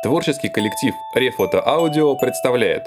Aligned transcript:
Творческий 0.00 0.48
коллектив 0.48 0.94
Рефото 1.12 1.60
Аудио 1.66 2.14
представляет 2.14 2.86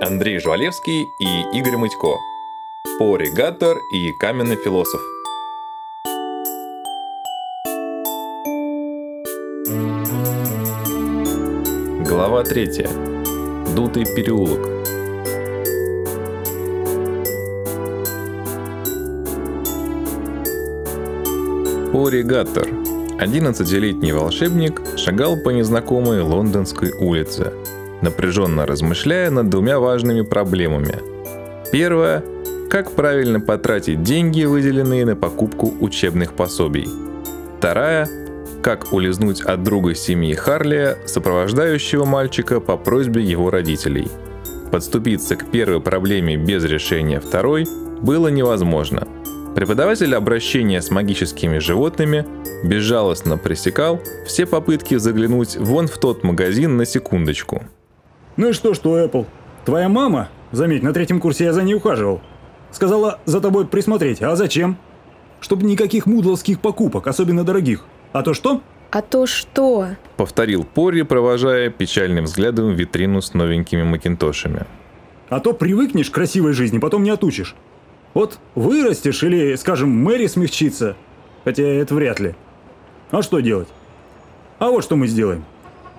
Андрей 0.00 0.38
Жвалевский 0.38 1.04
и 1.20 1.58
Игорь 1.58 1.76
Мытько 1.76 2.16
Поригатор 2.98 3.76
и 3.92 4.12
Каменный 4.18 4.56
философ 4.56 5.02
Глава 12.08 12.44
третья. 12.44 12.88
Дутый 13.76 14.06
переулок. 14.06 14.62
Поригатор. 21.92 22.83
11-летний 23.24 24.12
волшебник 24.12 24.82
шагал 24.96 25.38
по 25.38 25.48
незнакомой 25.48 26.20
лондонской 26.20 26.92
улице, 26.92 27.54
напряженно 28.02 28.66
размышляя 28.66 29.30
над 29.30 29.48
двумя 29.48 29.78
важными 29.78 30.20
проблемами. 30.20 30.98
Первое– 31.72 32.22
как 32.70 32.92
правильно 32.92 33.40
потратить 33.40 34.02
деньги, 34.02 34.44
выделенные 34.44 35.06
на 35.06 35.16
покупку 35.16 35.72
учебных 35.80 36.34
пособий. 36.34 36.88
Вторая– 37.58 38.08
как 38.62 38.92
улизнуть 38.92 39.40
от 39.40 39.62
друга 39.62 39.94
семьи 39.94 40.34
Харлия, 40.34 40.98
сопровождающего 41.06 42.04
мальчика 42.04 42.60
по 42.60 42.76
просьбе 42.76 43.22
его 43.22 43.50
родителей. 43.50 44.08
Подступиться 44.70 45.36
к 45.36 45.50
первой 45.50 45.80
проблеме 45.80 46.36
без 46.36 46.64
решения 46.64 47.20
второй 47.20 47.66
было 48.02 48.28
невозможно– 48.28 49.08
Преподаватель 49.54 50.16
обращения 50.16 50.82
с 50.82 50.90
магическими 50.90 51.58
животными 51.58 52.26
безжалостно 52.64 53.38
пресекал 53.38 54.00
все 54.26 54.46
попытки 54.46 54.96
заглянуть 54.96 55.56
вон 55.56 55.86
в 55.86 55.96
тот 55.98 56.24
магазин 56.24 56.76
на 56.76 56.84
секундочку. 56.84 57.62
Ну 58.36 58.48
и 58.48 58.52
что, 58.52 58.74
что 58.74 58.98
Apple? 58.98 59.26
Твоя 59.64 59.88
мама, 59.88 60.28
заметь, 60.50 60.82
на 60.82 60.92
третьем 60.92 61.20
курсе 61.20 61.44
я 61.44 61.52
за 61.52 61.62
ней 61.62 61.74
ухаживал, 61.74 62.20
сказала 62.72 63.20
за 63.26 63.40
тобой 63.40 63.64
присмотреть. 63.66 64.22
А 64.22 64.34
зачем? 64.34 64.76
Чтобы 65.40 65.64
никаких 65.66 66.06
мудловских 66.06 66.58
покупок, 66.58 67.06
особенно 67.06 67.44
дорогих. 67.44 67.84
А 68.12 68.22
то 68.22 68.34
что? 68.34 68.60
А 68.90 69.02
то 69.02 69.26
что? 69.26 69.88
Повторил 70.16 70.64
Пори, 70.64 71.02
провожая 71.02 71.70
печальным 71.70 72.24
взглядом 72.24 72.74
витрину 72.74 73.22
с 73.22 73.34
новенькими 73.34 73.84
макинтошами. 73.84 74.66
А 75.28 75.38
то 75.38 75.52
привыкнешь 75.52 76.10
к 76.10 76.14
красивой 76.14 76.54
жизни, 76.54 76.78
потом 76.78 77.04
не 77.04 77.10
отучишь. 77.10 77.54
Вот 78.14 78.38
вырастешь 78.54 79.22
или, 79.22 79.56
скажем, 79.56 79.90
Мэри 79.90 80.26
смягчится. 80.28 80.96
Хотя 81.44 81.64
это 81.64 81.94
вряд 81.94 82.20
ли. 82.20 82.34
А 83.10 83.22
что 83.22 83.40
делать? 83.40 83.68
А 84.58 84.70
вот 84.70 84.82
что 84.82 84.96
мы 84.96 85.08
сделаем. 85.08 85.44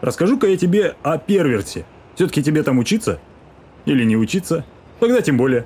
Расскажу-ка 0.02 0.48
я 0.48 0.58
тебе 0.58 0.96
о 1.04 1.18
перверте. 1.18 1.86
Все-таки 2.16 2.42
тебе 2.42 2.64
там 2.64 2.80
учиться? 2.80 3.20
Или 3.86 4.04
не 4.04 4.18
учиться? 4.18 4.66
Тогда 5.00 5.22
тем 5.22 5.38
более. 5.38 5.66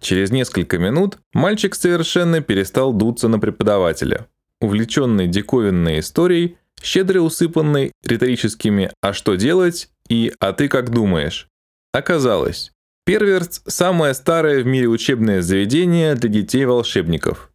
Через 0.00 0.30
несколько 0.30 0.78
минут 0.78 1.18
мальчик 1.32 1.74
совершенно 1.74 2.42
перестал 2.42 2.92
дуться 2.92 3.28
на 3.28 3.38
преподавателя. 3.38 4.26
Увлеченный 4.60 5.28
диковинной 5.28 6.00
историей, 6.00 6.58
щедро 6.82 7.20
усыпанной 7.20 7.92
риторическими 8.04 8.90
«а 9.00 9.12
что 9.12 9.36
делать?» 9.36 9.88
и 10.08 10.32
«а 10.40 10.52
ты 10.52 10.68
как 10.68 10.90
думаешь?». 10.90 11.48
Оказалось, 11.92 12.72
Перверс– 13.04 13.60
самое 13.66 14.14
старое 14.14 14.62
в 14.62 14.66
мире 14.66 14.88
учебное 14.88 15.42
заведение 15.42 16.14
для 16.14 16.30
детей-волшебников. 16.30 17.50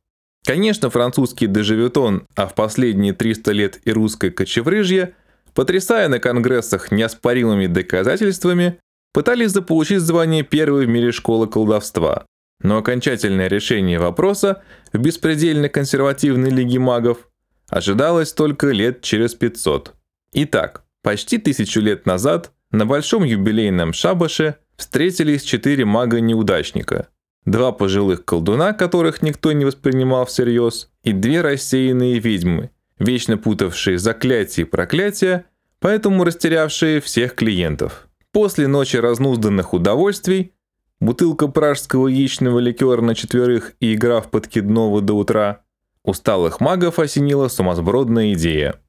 Конечно, 0.45 0.91
французский 0.91 1.47
дежавютон, 1.47 2.27
а 2.35 2.45
в 2.45 2.53
последние 2.53 3.13
300 3.13 3.51
лет 3.53 3.79
и 3.83 3.91
русское 3.91 4.29
кочеврыжье, 4.29 5.15
потрясая 5.55 6.07
на 6.07 6.19
конгрессах 6.19 6.91
неоспоримыми 6.91 7.65
доказательствами, 7.65 8.79
пытались 9.11 9.49
заполучить 9.49 10.01
звание 10.01 10.43
первой 10.43 10.85
в 10.85 10.89
мире 10.89 11.11
школы 11.11 11.47
колдовства. 11.47 12.25
Но 12.61 12.77
окончательное 12.77 13.47
решение 13.47 13.97
вопроса 13.97 14.61
в 14.93 14.99
беспредельно 14.99 15.67
консервативной 15.67 16.51
лиге 16.51 16.77
магов 16.77 17.27
ожидалось 17.69 18.33
только 18.33 18.67
лет 18.67 19.01
через 19.01 19.33
500. 19.33 19.95
Итак, 20.33 20.83
почти 21.01 21.39
тысячу 21.39 21.81
лет 21.81 22.05
назад 22.05 22.51
на 22.69 22.85
большом 22.85 23.23
юбилейном 23.23 23.93
шабаше– 23.93 24.57
встретились 24.79 25.43
четыре 25.43 25.85
мага-неудачника. 25.85 27.09
Два 27.45 27.71
пожилых 27.71 28.25
колдуна, 28.25 28.73
которых 28.73 29.21
никто 29.21 29.51
не 29.51 29.65
воспринимал 29.65 30.25
всерьез, 30.25 30.89
и 31.03 31.11
две 31.11 31.41
рассеянные 31.41 32.19
ведьмы, 32.19 32.71
вечно 32.97 33.37
путавшие 33.37 33.97
заклятия 33.97 34.63
и 34.63 34.67
проклятия, 34.67 35.45
поэтому 35.79 36.23
растерявшие 36.23 37.01
всех 37.01 37.35
клиентов. 37.35 38.07
После 38.31 38.67
ночи 38.67 38.97
разнузданных 38.97 39.73
удовольствий, 39.73 40.53
бутылка 40.99 41.47
пражского 41.47 42.07
яичного 42.07 42.59
ликера 42.59 43.01
на 43.01 43.15
четверых 43.15 43.73
и 43.79 43.93
игра 43.95 44.21
в 44.21 44.31
подкидного 44.31 45.01
до 45.01 45.13
утра, 45.13 45.61
усталых 46.03 46.61
магов 46.61 46.99
осенила 46.99 47.47
сумасбродная 47.47 48.33
идея. 48.33 48.79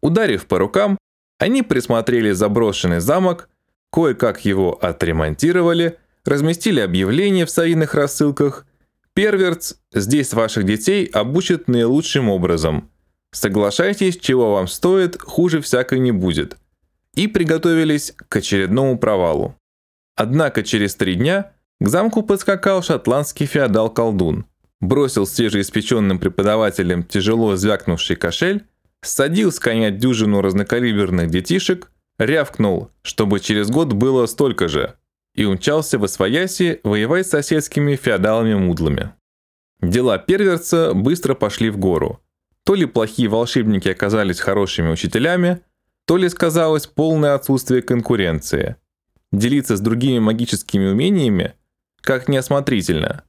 Ударив 0.00 0.46
по 0.46 0.58
рукам, 0.58 0.98
они 1.38 1.62
присмотрели 1.62 2.30
заброшенный 2.30 3.00
замок– 3.00 3.48
кое-как 3.94 4.44
его 4.44 4.72
отремонтировали, 4.72 5.98
разместили 6.24 6.80
объявления 6.80 7.46
в 7.46 7.50
совиных 7.50 7.94
рассылках. 7.94 8.66
Первертс 9.14 9.76
здесь 9.92 10.34
ваших 10.34 10.64
детей 10.64 11.06
обучат 11.06 11.68
наилучшим 11.68 12.28
образом. 12.28 12.90
Соглашайтесь, 13.30 14.16
чего 14.16 14.52
вам 14.52 14.66
стоит, 14.66 15.22
хуже 15.22 15.60
всякой 15.60 16.00
не 16.00 16.10
будет. 16.10 16.56
И 17.14 17.28
приготовились 17.28 18.14
к 18.28 18.34
очередному 18.34 18.98
провалу. 18.98 19.54
Однако 20.16 20.64
через 20.64 20.96
три 20.96 21.14
дня 21.14 21.52
к 21.80 21.86
замку 21.86 22.24
подскакал 22.24 22.82
шотландский 22.82 23.46
феодал-колдун, 23.46 24.46
бросил 24.80 25.24
свежеиспеченным 25.24 26.18
преподавателям 26.18 27.04
тяжело 27.04 27.54
звякнувший 27.54 28.16
кошель, 28.16 28.64
садил 29.02 29.52
с 29.52 29.60
коня 29.60 29.92
дюжину 29.92 30.40
разнокалиберных 30.40 31.30
детишек, 31.30 31.92
рявкнул, 32.18 32.90
чтобы 33.02 33.40
через 33.40 33.70
год 33.70 33.92
было 33.92 34.26
столько 34.26 34.68
же, 34.68 34.94
и 35.34 35.44
умчался 35.44 35.98
в 35.98 36.04
Освояси 36.04 36.80
воевать 36.84 37.26
с 37.26 37.30
соседскими 37.30 37.96
феодалами-мудлами. 37.96 39.12
Дела 39.80 40.18
перверца 40.18 40.94
быстро 40.94 41.34
пошли 41.34 41.70
в 41.70 41.76
гору. 41.76 42.20
То 42.64 42.74
ли 42.74 42.86
плохие 42.86 43.28
волшебники 43.28 43.88
оказались 43.88 44.40
хорошими 44.40 44.90
учителями, 44.90 45.60
то 46.06 46.16
ли 46.16 46.28
сказалось 46.28 46.86
полное 46.86 47.34
отсутствие 47.34 47.82
конкуренции. 47.82 48.76
Делиться 49.32 49.76
с 49.76 49.80
другими 49.80 50.18
магическими 50.18 50.86
умениями 50.86 51.54
как 52.00 52.28
неосмотрительно. 52.28 53.24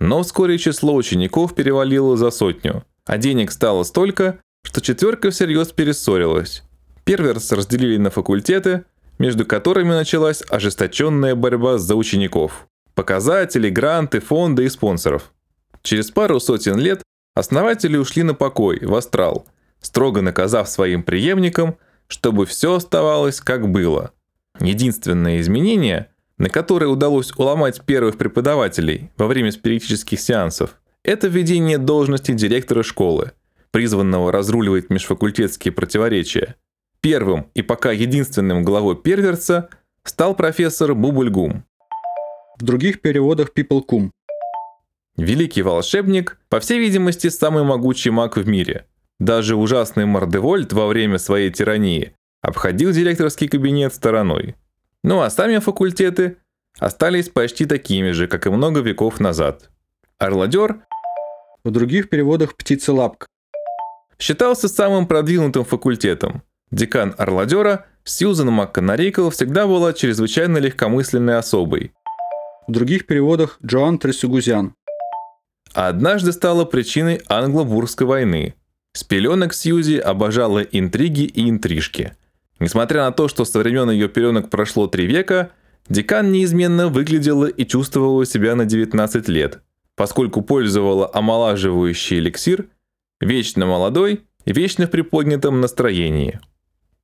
Но 0.00 0.22
вскоре 0.22 0.58
число 0.58 0.94
учеников 0.94 1.54
перевалило 1.54 2.16
за 2.16 2.30
сотню, 2.30 2.84
а 3.04 3.18
денег 3.18 3.52
стало 3.52 3.84
столько, 3.84 4.40
что 4.62 4.80
четверка 4.80 5.30
всерьез 5.30 5.68
перессорилась. 5.68 6.62
Перверс 7.04 7.52
разделили 7.52 7.98
на 7.98 8.10
факультеты, 8.10 8.84
между 9.18 9.44
которыми 9.44 9.90
началась 9.90 10.42
ожесточенная 10.48 11.34
борьба 11.34 11.78
за 11.78 11.94
учеников. 11.96 12.66
Показатели, 12.94 13.68
гранты, 13.68 14.20
фонды 14.20 14.64
и 14.64 14.68
спонсоров. 14.68 15.32
Через 15.82 16.10
пару 16.10 16.40
сотен 16.40 16.78
лет 16.78 17.02
основатели 17.34 17.98
ушли 17.98 18.22
на 18.22 18.34
покой, 18.34 18.78
в 18.80 18.94
астрал, 18.94 19.46
строго 19.80 20.22
наказав 20.22 20.68
своим 20.68 21.02
преемникам, 21.02 21.76
чтобы 22.06 22.46
все 22.46 22.74
оставалось 22.76 23.40
как 23.40 23.70
было. 23.70 24.12
Единственное 24.60 25.40
изменение, 25.40 26.08
на 26.38 26.48
которое 26.48 26.86
удалось 26.86 27.32
уломать 27.36 27.82
первых 27.82 28.16
преподавателей 28.16 29.10
во 29.18 29.26
время 29.26 29.52
спиритических 29.52 30.18
сеансов, 30.18 30.80
это 31.02 31.28
введение 31.28 31.76
должности 31.76 32.32
директора 32.32 32.82
школы, 32.82 33.32
призванного 33.72 34.32
разруливать 34.32 34.88
межфакультетские 34.88 35.72
противоречия– 35.72 36.54
Первым 37.04 37.50
и 37.52 37.60
пока 37.60 37.92
единственным 37.92 38.62
главой 38.62 38.96
перверца 38.96 39.68
стал 40.04 40.34
профессор 40.34 40.94
Бубульгум. 40.94 41.66
В 42.58 42.62
других 42.64 43.02
переводах 43.02 43.52
Пиплкум. 43.52 44.10
Великий 45.18 45.60
волшебник, 45.60 46.40
по 46.48 46.60
всей 46.60 46.78
видимости, 46.78 47.28
самый 47.28 47.62
могучий 47.62 48.08
маг 48.08 48.38
в 48.38 48.48
мире. 48.48 48.86
Даже 49.20 49.54
ужасный 49.54 50.06
Мордевольт 50.06 50.72
во 50.72 50.86
время 50.86 51.18
своей 51.18 51.50
тирании 51.50 52.16
обходил 52.40 52.90
директорский 52.90 53.48
кабинет 53.48 53.92
стороной. 53.92 54.54
Ну 55.02 55.20
а 55.20 55.28
сами 55.28 55.58
факультеты 55.58 56.38
остались 56.78 57.28
почти 57.28 57.66
такими 57.66 58.12
же, 58.12 58.28
как 58.28 58.46
и 58.46 58.50
много 58.50 58.80
веков 58.80 59.20
назад. 59.20 59.68
Орладер 60.16 60.86
в 61.64 61.70
других 61.70 62.08
переводах 62.08 62.56
птицелапка 62.56 63.26
считался 64.18 64.68
самым 64.68 65.06
продвинутым 65.06 65.64
факультетом– 65.66 66.42
Декан 66.74 67.14
Орладера 67.18 67.86
Сьюзен 68.02 68.50
МакКонарикл 68.50 69.30
всегда 69.30 69.68
была 69.68 69.92
чрезвычайно 69.92 70.58
легкомысленной 70.58 71.38
особой. 71.38 71.92
В 72.66 72.72
других 72.72 73.06
переводах 73.06 73.58
Джоан 73.64 73.96
Тресугузян. 73.96 74.74
А 75.72 75.86
однажды 75.86 76.32
стала 76.32 76.64
причиной 76.64 77.20
англо-бурской 77.28 78.08
войны. 78.08 78.54
С 78.92 79.04
пеленок 79.04 79.54
Сьюзи 79.54 79.98
обожала 79.98 80.62
интриги 80.62 81.22
и 81.22 81.48
интрижки. 81.48 82.16
Несмотря 82.58 83.02
на 83.04 83.12
то, 83.12 83.28
что 83.28 83.44
со 83.44 83.60
времен 83.60 83.88
ее 83.92 84.08
пеленок 84.08 84.50
прошло 84.50 84.88
три 84.88 85.06
века, 85.06 85.52
декан 85.88 86.32
неизменно 86.32 86.88
выглядела 86.88 87.46
и 87.46 87.64
чувствовала 87.64 88.26
себя 88.26 88.56
на 88.56 88.64
19 88.64 89.28
лет, 89.28 89.62
поскольку 89.94 90.42
пользовала 90.42 91.08
омолаживающий 91.14 92.18
эликсир, 92.18 92.66
вечно 93.20 93.64
молодой 93.64 94.24
и 94.44 94.52
вечно 94.52 94.88
в 94.88 94.90
приподнятом 94.90 95.60
настроении. 95.60 96.40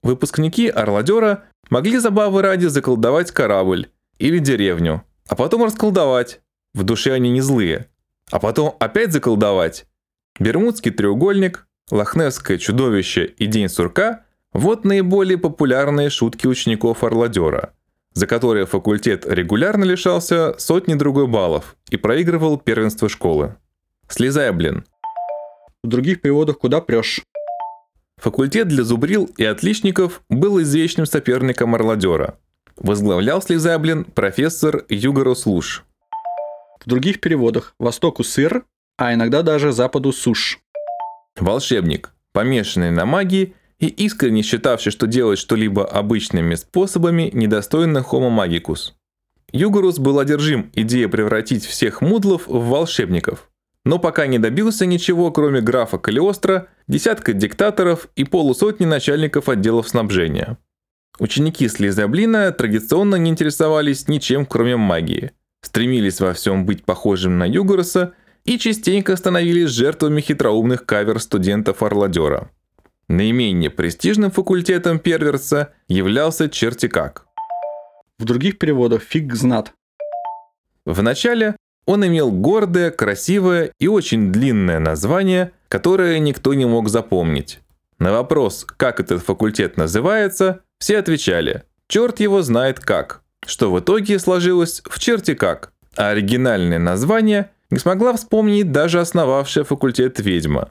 Выпускники 0.02 0.68
Орладера 0.68 1.44
могли 1.68 1.98
забавы 1.98 2.42
ради 2.42 2.66
заколдовать 2.66 3.30
корабль 3.30 3.90
или 4.18 4.38
деревню, 4.38 5.02
а 5.28 5.36
потом 5.36 5.64
расколдовать. 5.64 6.40
В 6.74 6.82
душе 6.84 7.12
они 7.12 7.30
не 7.30 7.40
злые. 7.40 7.88
А 8.30 8.38
потом 8.38 8.76
опять 8.78 9.12
заколдовать. 9.12 9.86
Бермудский 10.38 10.90
треугольник, 10.90 11.66
Лохнесское 11.90 12.58
чудовище 12.58 13.26
и 13.26 13.46
День 13.46 13.68
сурка– 13.68 14.24
вот 14.52 14.84
наиболее 14.84 15.38
популярные 15.38 16.10
шутки 16.10 16.46
учеников 16.46 17.04
Орладера, 17.04 17.72
за 18.14 18.26
которые 18.26 18.66
факультет 18.66 19.24
регулярно 19.26 19.84
лишался 19.84 20.54
сотни 20.58 20.94
другой 20.94 21.28
баллов 21.28 21.76
и 21.88 21.96
проигрывал 21.96 22.58
первенство 22.58 23.08
школы. 23.08 23.56
Слезай, 24.08 24.52
блин. 24.52 24.84
В 25.84 25.88
других 25.88 26.20
переводах 26.20 26.58
«Куда 26.58 26.80
прешь?». 26.80 27.22
Факультет 28.20 28.68
для 28.68 28.84
зубрил 28.84 29.30
и 29.38 29.44
отличников 29.44 30.22
был 30.28 30.60
извечным 30.60 31.06
соперником 31.06 31.74
Орладера. 31.74 32.38
Возглавлял 32.76 33.40
Слезаблин 33.40 34.04
профессор 34.04 34.84
Югорос 34.90 35.46
Луш. 35.46 35.84
В 36.84 36.88
других 36.88 37.20
переводах 37.20 37.74
«Востоку 37.78 38.22
сыр», 38.22 38.64
а 38.98 39.14
иногда 39.14 39.42
даже 39.42 39.72
«Западу 39.72 40.12
сушь». 40.12 40.60
Волшебник, 41.38 42.12
помешанный 42.32 42.90
на 42.90 43.06
магии 43.06 43.54
и 43.78 43.86
искренне 43.86 44.42
считавший, 44.42 44.92
что 44.92 45.06
делать 45.06 45.38
что-либо 45.38 45.86
обычными 45.86 46.54
способами 46.56 47.30
недостойно 47.32 47.98
Homo 47.98 48.30
magicus. 48.30 48.92
Югорус 49.52 49.98
был 49.98 50.18
одержим 50.18 50.70
идеей 50.74 51.06
превратить 51.06 51.64
всех 51.64 52.02
мудлов 52.02 52.46
в 52.46 52.68
волшебников, 52.68 53.49
но 53.84 53.98
пока 53.98 54.26
не 54.26 54.38
добился 54.38 54.86
ничего, 54.86 55.30
кроме 55.30 55.60
графа 55.60 55.98
Калиостро, 55.98 56.68
десятка 56.86 57.32
диктаторов 57.32 58.08
и 58.16 58.24
полусотни 58.24 58.84
начальников 58.84 59.48
отделов 59.48 59.88
снабжения. 59.88 60.58
Ученики 61.18 61.68
Слизаблина 61.68 62.50
традиционно 62.52 63.16
не 63.16 63.30
интересовались 63.30 64.08
ничем, 64.08 64.46
кроме 64.46 64.76
магии, 64.76 65.32
стремились 65.62 66.20
во 66.20 66.32
всем 66.32 66.66
быть 66.66 66.84
похожим 66.84 67.38
на 67.38 67.44
Югороса 67.44 68.14
и 68.44 68.58
частенько 68.58 69.16
становились 69.16 69.70
жертвами 69.70 70.20
хитроумных 70.20 70.86
кавер 70.86 71.20
студентов 71.20 71.82
Орладера. 71.82 72.50
Наименее 73.08 73.70
престижным 73.70 74.30
факультетом 74.30 74.98
Перверса 74.98 75.74
являлся 75.88 76.48
Чертикак. 76.48 77.26
В 78.18 78.24
других 78.24 78.58
переводах 78.58 79.02
«Фиг 79.02 79.34
знат». 79.34 79.72
Вначале 80.86 81.56
он 81.90 82.06
имел 82.06 82.30
гордое, 82.30 82.92
красивое 82.92 83.72
и 83.80 83.88
очень 83.88 84.30
длинное 84.30 84.78
название, 84.78 85.50
которое 85.68 86.20
никто 86.20 86.54
не 86.54 86.64
мог 86.64 86.88
запомнить. 86.88 87.58
На 87.98 88.12
вопрос, 88.12 88.64
как 88.64 89.00
этот 89.00 89.24
факультет 89.24 89.76
называется, 89.76 90.60
все 90.78 90.98
отвечали 90.98 91.64
«Черт 91.88 92.20
его 92.20 92.42
знает 92.42 92.78
как», 92.78 93.22
что 93.44 93.72
в 93.72 93.80
итоге 93.80 94.20
сложилось 94.20 94.82
в 94.88 95.00
черти 95.00 95.34
как, 95.34 95.72
а 95.96 96.10
оригинальное 96.10 96.78
название 96.78 97.50
не 97.70 97.78
смогла 97.78 98.12
вспомнить 98.12 98.70
даже 98.70 99.00
основавшая 99.00 99.64
факультет 99.64 100.20
ведьма. 100.20 100.68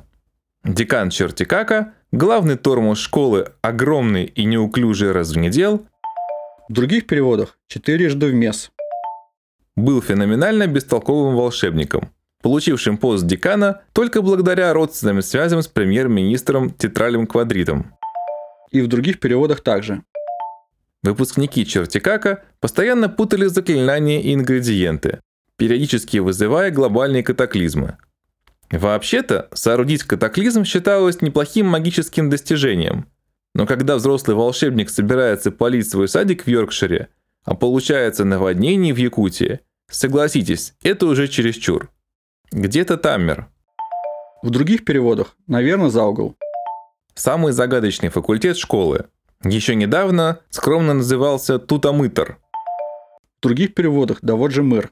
Декан 0.64 1.10
Чертикака, 1.10 1.92
главный 2.14 2.56
тормоз 2.56 2.98
школы, 2.98 3.52
огромный 3.62 4.24
и 4.24 4.46
неуклюжий 4.46 5.12
разгнедел, 5.12 5.86
В 6.70 6.74
других 6.74 7.08
переводах 7.08 7.58
«Четырежды 7.68 8.28
в 8.28 8.34
мес». 8.34 8.72
Был 9.84 10.02
феноменально 10.02 10.68
бестолковым 10.68 11.36
волшебником, 11.36 12.12
получившим 12.42 12.98
пост 12.98 13.26
декана 13.26 13.82
только 13.94 14.22
благодаря 14.22 14.74
родственным 14.74 15.22
связям 15.22 15.62
с 15.62 15.68
премьер-министром 15.68 16.72
Тетралем 16.72 17.28
Квадритом. 17.28 17.94
И 18.72 18.82
в 18.82 18.88
других 18.88 19.20
переводах 19.20 19.62
также. 19.62 20.04
Выпускники 21.02 21.66
Чертикака 21.66 22.44
постоянно 22.60 23.10
путали 23.10 23.46
заклинания 23.48 24.20
и 24.20 24.34
ингредиенты, 24.34 25.22
периодически 25.56 26.18
вызывая 26.18 26.72
глобальные 26.72 27.24
катаклизмы. 27.24 27.98
Вообще-то, 28.72 29.50
соорудить 29.54 30.04
катаклизм 30.04 30.64
считалось 30.64 31.22
неплохим 31.22 31.66
магическим 31.66 32.30
достижением. 32.30 33.08
Но 33.56 33.66
когда 33.66 33.96
взрослый 33.96 34.36
волшебник 34.36 34.90
собирается 34.90 35.52
полить 35.52 35.90
свой 35.90 36.08
садик 36.08 36.44
в 36.44 36.48
Йоркшире, 36.48 37.10
а 37.46 37.56
получается 37.56 38.26
наводнение 38.26 38.94
в 38.94 38.98
Якутии, 38.98 39.62
согласитесь, 39.90 40.74
это 40.84 41.06
уже 41.06 41.28
чересчур. 41.28 41.90
Где-то 42.52 42.98
Таммер, 42.98 43.48
В 44.42 44.50
других 44.50 44.86
переводах, 44.86 45.36
наверное, 45.48 45.90
за 45.90 46.04
угол. 46.04 46.36
самый 47.14 47.52
загадочный 47.52 48.10
факультет 48.10 48.58
школы. 48.58 49.06
Еще 49.44 49.76
недавно 49.76 50.40
скромно 50.50 50.94
назывался 50.94 51.60
Тутамытр. 51.60 52.38
В 53.40 53.42
других 53.44 53.74
переводах 53.74 54.20
«Да 54.22 54.36
вот 54.36 54.52
же 54.52 54.64
мыр». 54.64 54.92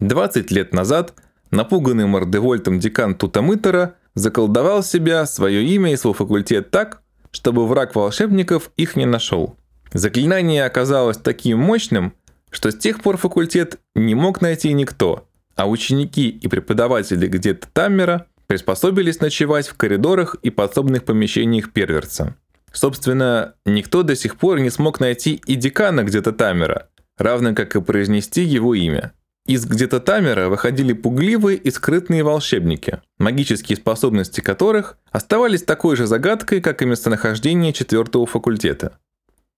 20 0.00 0.50
лет 0.50 0.72
назад 0.74 1.14
напуганный 1.50 2.06
Мордевольтом 2.06 2.78
декан 2.78 3.14
Тутамытера 3.14 3.94
заколдовал 4.14 4.82
себя, 4.82 5.24
свое 5.26 5.64
имя 5.64 5.92
и 5.92 5.96
свой 5.96 6.14
факультет 6.14 6.70
так, 6.70 7.02
чтобы 7.30 7.66
враг 7.66 7.94
волшебников 7.94 8.70
их 8.76 8.96
не 8.96 9.06
нашел. 9.06 9.56
Заклинание 9.92 10.64
оказалось 10.64 11.16
таким 11.18 11.58
мощным, 11.58 12.14
что 12.52 12.70
с 12.70 12.76
тех 12.76 13.00
пор 13.00 13.16
факультет 13.16 13.80
не 13.96 14.14
мог 14.14 14.40
найти 14.40 14.72
никто, 14.72 15.26
а 15.56 15.68
ученики 15.68 16.28
и 16.28 16.48
преподаватели 16.48 17.26
где-то 17.26 17.66
Таммера 17.72 18.26
приспособились 18.46 19.20
ночевать 19.20 19.66
в 19.66 19.74
коридорах 19.74 20.36
и 20.42 20.50
подсобных 20.50 21.04
помещениях 21.04 21.72
перверца. 21.72 22.36
Собственно, 22.72 23.54
никто 23.66 24.02
до 24.02 24.14
сих 24.14 24.36
пор 24.36 24.60
не 24.60 24.70
смог 24.70 25.00
найти 25.00 25.40
и 25.46 25.56
декана 25.56 26.04
где-то 26.04 26.32
Таммера, 26.32 26.88
равно 27.18 27.54
как 27.54 27.74
и 27.74 27.80
произнести 27.80 28.42
его 28.42 28.74
имя. 28.74 29.12
Из 29.46 29.66
где-то 29.66 29.98
Тамера 29.98 30.48
выходили 30.48 30.92
пугливые 30.92 31.56
и 31.56 31.70
скрытные 31.72 32.22
волшебники, 32.22 33.00
магические 33.18 33.76
способности 33.76 34.40
которых 34.40 34.98
оставались 35.10 35.64
такой 35.64 35.96
же 35.96 36.06
загадкой, 36.06 36.60
как 36.60 36.80
и 36.80 36.86
местонахождение 36.86 37.72
четвертого 37.72 38.24
факультета. 38.24 38.98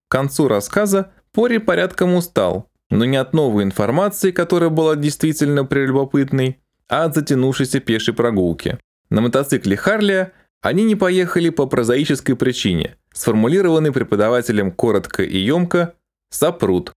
К 0.09 0.12
концу 0.12 0.49
рассказа 0.49 1.12
Пори 1.33 1.59
порядком 1.59 2.14
устал, 2.14 2.71
но 2.94 3.04
не 3.04 3.16
от 3.16 3.34
новой 3.34 3.64
информации, 3.64 4.30
которая 4.30 4.70
была 4.70 4.94
действительно 4.94 5.64
прелюбопытной, 5.64 6.60
а 6.88 7.04
от 7.04 7.14
затянувшейся 7.14 7.80
пешей 7.80 8.14
прогулки. 8.14 8.78
На 9.10 9.20
мотоцикле 9.20 9.76
Харлия 9.76 10.32
они 10.62 10.84
не 10.84 10.94
поехали 10.94 11.50
по 11.50 11.66
прозаической 11.66 12.36
причине, 12.36 12.96
сформулированной 13.12 13.92
преподавателем 13.92 14.70
коротко 14.70 15.24
и 15.24 15.36
емко 15.38 15.94
«сопрут». 16.30 16.92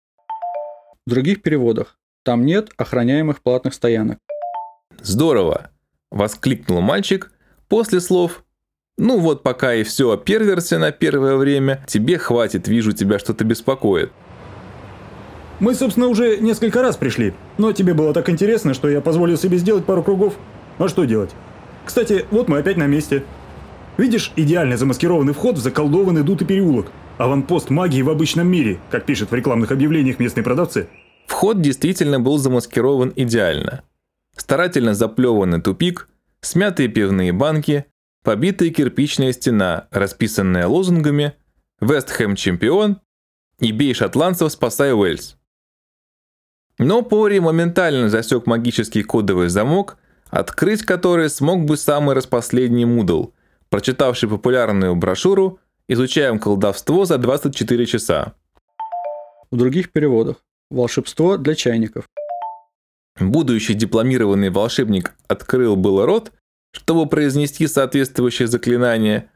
В 1.05 1.09
других 1.09 1.41
переводах 1.41 1.97
«Там 2.23 2.45
нет 2.45 2.69
охраняемых 2.77 3.41
платных 3.41 3.73
стоянок». 3.73 4.19
«Здорово!»– 5.01 5.71
воскликнул 6.11 6.79
мальчик 6.81 7.31
после 7.69 8.01
слов 8.01 8.43
«Ну 8.99 9.19
вот 9.19 9.41
пока 9.41 9.73
и 9.73 9.83
все 9.83 10.11
о 10.11 10.17
перверсе 10.17 10.77
на 10.77 10.91
первое 10.91 11.37
время, 11.37 11.83
тебе 11.87 12.19
хватит, 12.19 12.67
вижу 12.67 12.91
тебя 12.91 13.17
что-то 13.17 13.43
беспокоит». 13.43 14.11
Мы, 15.59 15.73
собственно, 15.73 16.07
уже 16.07 16.37
несколько 16.37 16.83
раз 16.83 16.97
пришли, 16.97 17.33
но 17.57 17.71
тебе 17.71 17.95
было 17.95 18.13
так 18.13 18.29
интересно, 18.29 18.75
что 18.75 18.89
я 18.89 19.01
позволил 19.01 19.37
себе 19.37 19.57
сделать 19.57 19.85
пару 19.85 20.03
кругов. 20.03 20.35
А 20.77 20.87
что 20.87 21.05
делать? 21.05 21.31
Кстати, 21.83 22.25
вот 22.29 22.47
мы 22.47 22.59
опять 22.59 22.77
на 22.77 22.85
месте. 22.85 23.23
Видишь 23.97 24.31
идеально 24.35 24.77
замаскированный 24.77 25.33
вход 25.33 25.55
в 25.55 25.59
заколдованный 25.59 26.21
дутый 26.21 26.45
переулок? 26.45 26.91
Аванпост 27.17 27.71
магии 27.71 28.03
в 28.03 28.09
обычном 28.11 28.47
мире, 28.47 28.79
как 28.91 29.05
пишет 29.05 29.31
в 29.31 29.33
рекламных 29.33 29.71
объявлениях 29.71 30.19
местные 30.19 30.43
продавцы. 30.43 30.87
Вход 31.25 31.59
действительно 31.61 32.19
был 32.19 32.37
замаскирован 32.37 33.11
идеально. 33.15 33.81
Старательно 34.35 34.93
заплеванный 34.93 35.59
тупик, 35.59 36.07
смятые 36.41 36.89
пивные 36.89 37.31
банки, 37.31 37.85
побитая 38.23 38.69
кирпичная 38.69 39.33
стена, 39.33 39.87
расписанная 39.89 40.67
лозунгами 40.67 41.33
«Вестхэм 41.81 42.35
чемпион» 42.35 42.99
и 43.59 43.71
«Бей 43.71 43.95
шотландцев, 43.95 44.51
спасай 44.51 44.93
Уэльс». 44.93 45.37
Но 46.79 47.01
Пори 47.01 47.39
моментально 47.39 48.09
засек 48.09 48.45
магический 48.45 49.01
кодовый 49.01 49.49
замок, 49.49 49.97
открыть 50.29 50.83
который 50.83 51.29
смог 51.29 51.65
бы 51.65 51.75
самый 51.75 52.15
распоследний 52.15 52.85
мудл, 52.85 53.33
прочитавший 53.69 54.29
популярную 54.29 54.95
брошюру 54.95 55.59
«Изучаем 55.87 56.37
колдовство 56.37 57.05
за 57.05 57.17
24 57.17 57.85
часа». 57.85 58.33
В 59.49 59.57
других 59.57 59.91
переводах 59.91 60.43
«Волшебство 60.69 61.37
для 61.37 61.55
чайников». 61.55 62.05
Будущий 63.19 63.73
дипломированный 63.73 64.51
волшебник 64.51 65.15
открыл 65.27 65.75
было 65.75 66.05
рот, 66.05 66.31
чтобы 66.71 67.07
произнести 67.07 67.65
соответствующее 67.65 68.47
заклинание, 68.47 69.31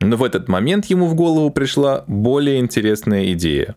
но 0.00 0.16
в 0.16 0.24
этот 0.24 0.48
момент 0.48 0.86
ему 0.86 1.06
в 1.06 1.14
голову 1.14 1.50
пришла 1.50 2.04
более 2.08 2.58
интересная 2.58 3.32
идея. 3.32 3.76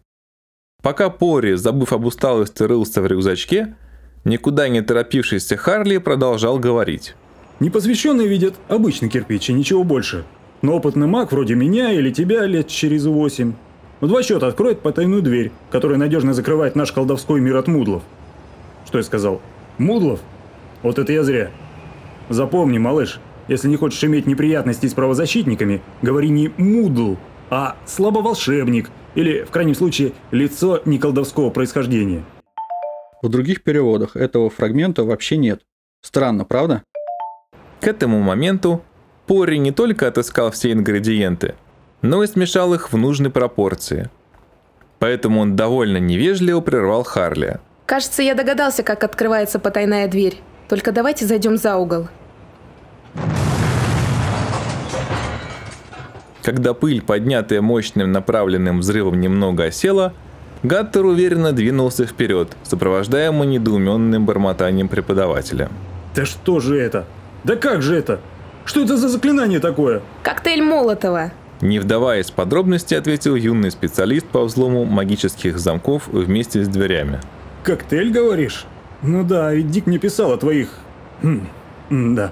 Пока 0.86 1.10
Пори, 1.10 1.56
забыв 1.56 1.94
об 1.94 2.06
усталости, 2.06 2.62
рылся 2.62 3.02
в 3.02 3.08
рюкзачке, 3.08 3.76
никуда 4.24 4.68
не 4.68 4.82
торопившийся 4.82 5.58
Харли 5.58 5.98
продолжал 5.98 6.60
говорить. 6.60 7.16
Непосвященные 7.60 8.28
видят 8.28 8.54
обычный 8.68 9.10
кирпич 9.10 9.50
и 9.50 9.54
ничего 9.54 9.84
больше. 9.84 10.26
Но 10.62 10.76
опытный 10.76 11.08
маг 11.08 11.32
вроде 11.32 11.56
меня 11.56 11.92
или 11.92 12.12
тебя 12.12 12.46
лет 12.46 12.68
через 12.68 13.08
восемь 13.08 13.54
в 14.00 14.08
два 14.08 14.22
счета 14.22 14.46
откроет 14.46 14.82
потайную 14.82 15.24
дверь, 15.24 15.52
которая 15.72 15.98
надежно 15.98 16.36
закрывает 16.36 16.76
наш 16.76 16.92
колдовской 16.92 17.42
мир 17.42 17.56
от 17.58 17.68
мудлов. 17.68 18.04
Что 18.86 19.00
я 19.00 19.04
сказал? 19.04 19.42
Мудлов? 19.80 20.20
Вот 20.84 21.00
это 21.00 21.12
я 21.12 21.24
зря. 21.24 21.50
Запомни, 22.30 22.78
малыш, 22.78 23.20
если 23.48 23.70
не 23.70 23.76
хочешь 23.76 24.04
иметь 24.04 24.28
неприятности 24.28 24.86
с 24.86 24.94
правозащитниками, 24.94 25.82
говори 26.04 26.30
не 26.30 26.52
«мудл», 26.58 27.16
а 27.50 27.76
«слабоволшебник» 27.88 28.92
или, 29.16 29.44
в 29.44 29.52
крайнем 29.52 29.76
случае, 29.76 30.14
«лицо 30.32 30.82
неколдовского 30.86 31.50
происхождения». 31.50 32.24
В 33.22 33.30
других 33.30 33.64
переводах 33.64 34.16
этого 34.16 34.50
фрагмента 34.50 35.04
вообще 35.04 35.38
нет. 35.38 35.62
Странно, 36.02 36.46
правда? 36.46 36.84
К 37.82 37.88
этому 37.88 38.20
моменту 38.20 38.84
Пори 39.26 39.58
не 39.58 39.72
только 39.72 40.08
отыскал 40.08 40.52
все 40.52 40.72
ингредиенты, 40.72 41.56
но 42.02 42.24
и 42.24 42.28
смешал 42.28 42.74
их 42.76 42.94
в 42.94 42.98
нужной 42.98 43.32
пропорции. 43.32 44.10
Поэтому 45.00 45.42
он 45.42 45.56
довольно 45.56 45.98
невежливо 45.98 46.62
прервал 46.62 47.04
Харли. 47.04 47.60
Кажется, 47.86 48.22
я 48.22 48.36
догадался, 48.36 48.84
как 48.84 49.04
открывается 49.04 49.60
потайная 49.60 50.08
дверь. 50.08 50.40
Только 50.70 50.92
давайте 50.92 51.26
зайдем 51.26 51.58
за 51.58 51.78
угол. 51.78 52.08
Когда 56.46 56.76
пыль, 56.76 57.02
поднятая 57.02 57.60
мощным 57.60 58.12
направленным 58.12 58.82
взрывом, 58.82 59.20
немного 59.20 59.64
осела, 59.64 60.14
Гаттер 60.62 61.04
уверенно 61.04 61.54
двинулся 61.54 62.06
вперед, 62.06 62.56
сопровождаемый 62.62 63.48
недоуменным 63.48 64.28
бормотанием 64.28 64.88
преподавателя. 64.88 65.72
Да 66.14 66.24
что 66.24 66.60
же 66.60 66.78
это? 66.78 67.08
Да 67.44 67.56
как 67.56 67.82
же 67.82 67.96
это? 67.96 68.20
Что 68.64 68.84
это 68.84 68.96
за 68.96 69.10
заклинание 69.10 69.60
такое? 69.60 70.04
Коктейль 70.22 70.62
Молотова. 70.62 71.32
Не 71.62 71.80
вдаваясь 71.80 72.30
в 72.30 72.34
подробности, 72.34 72.94
ответил 72.94 73.34
юный 73.34 73.72
специалист 73.72 74.28
по 74.28 74.44
взлому 74.44 74.86
магических 74.86 75.58
замков 75.58 76.08
вместе 76.10 76.64
с 76.64 76.68
дверями. 76.68 77.22
Коктейль, 77.64 78.12
говоришь? 78.12 78.68
Ну 79.02 79.24
да, 79.24 79.52
ведь 79.52 79.72
Дик 79.72 79.88
мне 79.88 79.98
писал 79.98 80.32
о 80.32 80.38
твоих... 80.38 80.70
Хм, 81.24 81.48
да. 81.90 82.32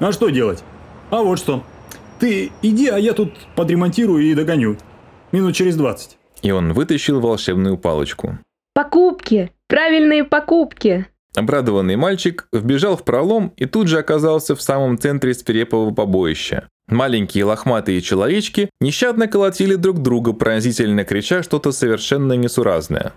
А 0.00 0.12
что 0.12 0.28
делать? 0.28 0.62
А 1.08 1.22
вот 1.22 1.38
что. 1.38 1.64
Ты 2.18 2.52
иди, 2.62 2.88
а 2.88 2.98
я 2.98 3.12
тут 3.12 3.32
подремонтирую 3.56 4.24
и 4.24 4.34
догоню. 4.34 4.76
Минут 5.32 5.54
через 5.54 5.76
20. 5.76 6.16
И 6.42 6.50
он 6.50 6.72
вытащил 6.72 7.20
волшебную 7.20 7.76
палочку. 7.76 8.38
Покупки! 8.74 9.50
Правильные 9.68 10.24
покупки! 10.24 11.06
Обрадованный 11.34 11.96
мальчик 11.96 12.46
вбежал 12.52 12.96
в 12.96 13.04
пролом 13.04 13.52
и 13.56 13.66
тут 13.66 13.88
же 13.88 13.98
оказался 13.98 14.54
в 14.54 14.62
самом 14.62 14.98
центре 14.98 15.34
свирепого 15.34 15.92
побоища. 15.92 16.68
Маленькие 16.86 17.44
лохматые 17.44 18.00
человечки 18.02 18.70
нещадно 18.80 19.26
колотили 19.26 19.74
друг 19.74 20.00
друга, 20.00 20.32
пронзительно 20.32 21.04
крича 21.04 21.42
что-то 21.42 21.72
совершенно 21.72 22.34
несуразное. 22.34 23.12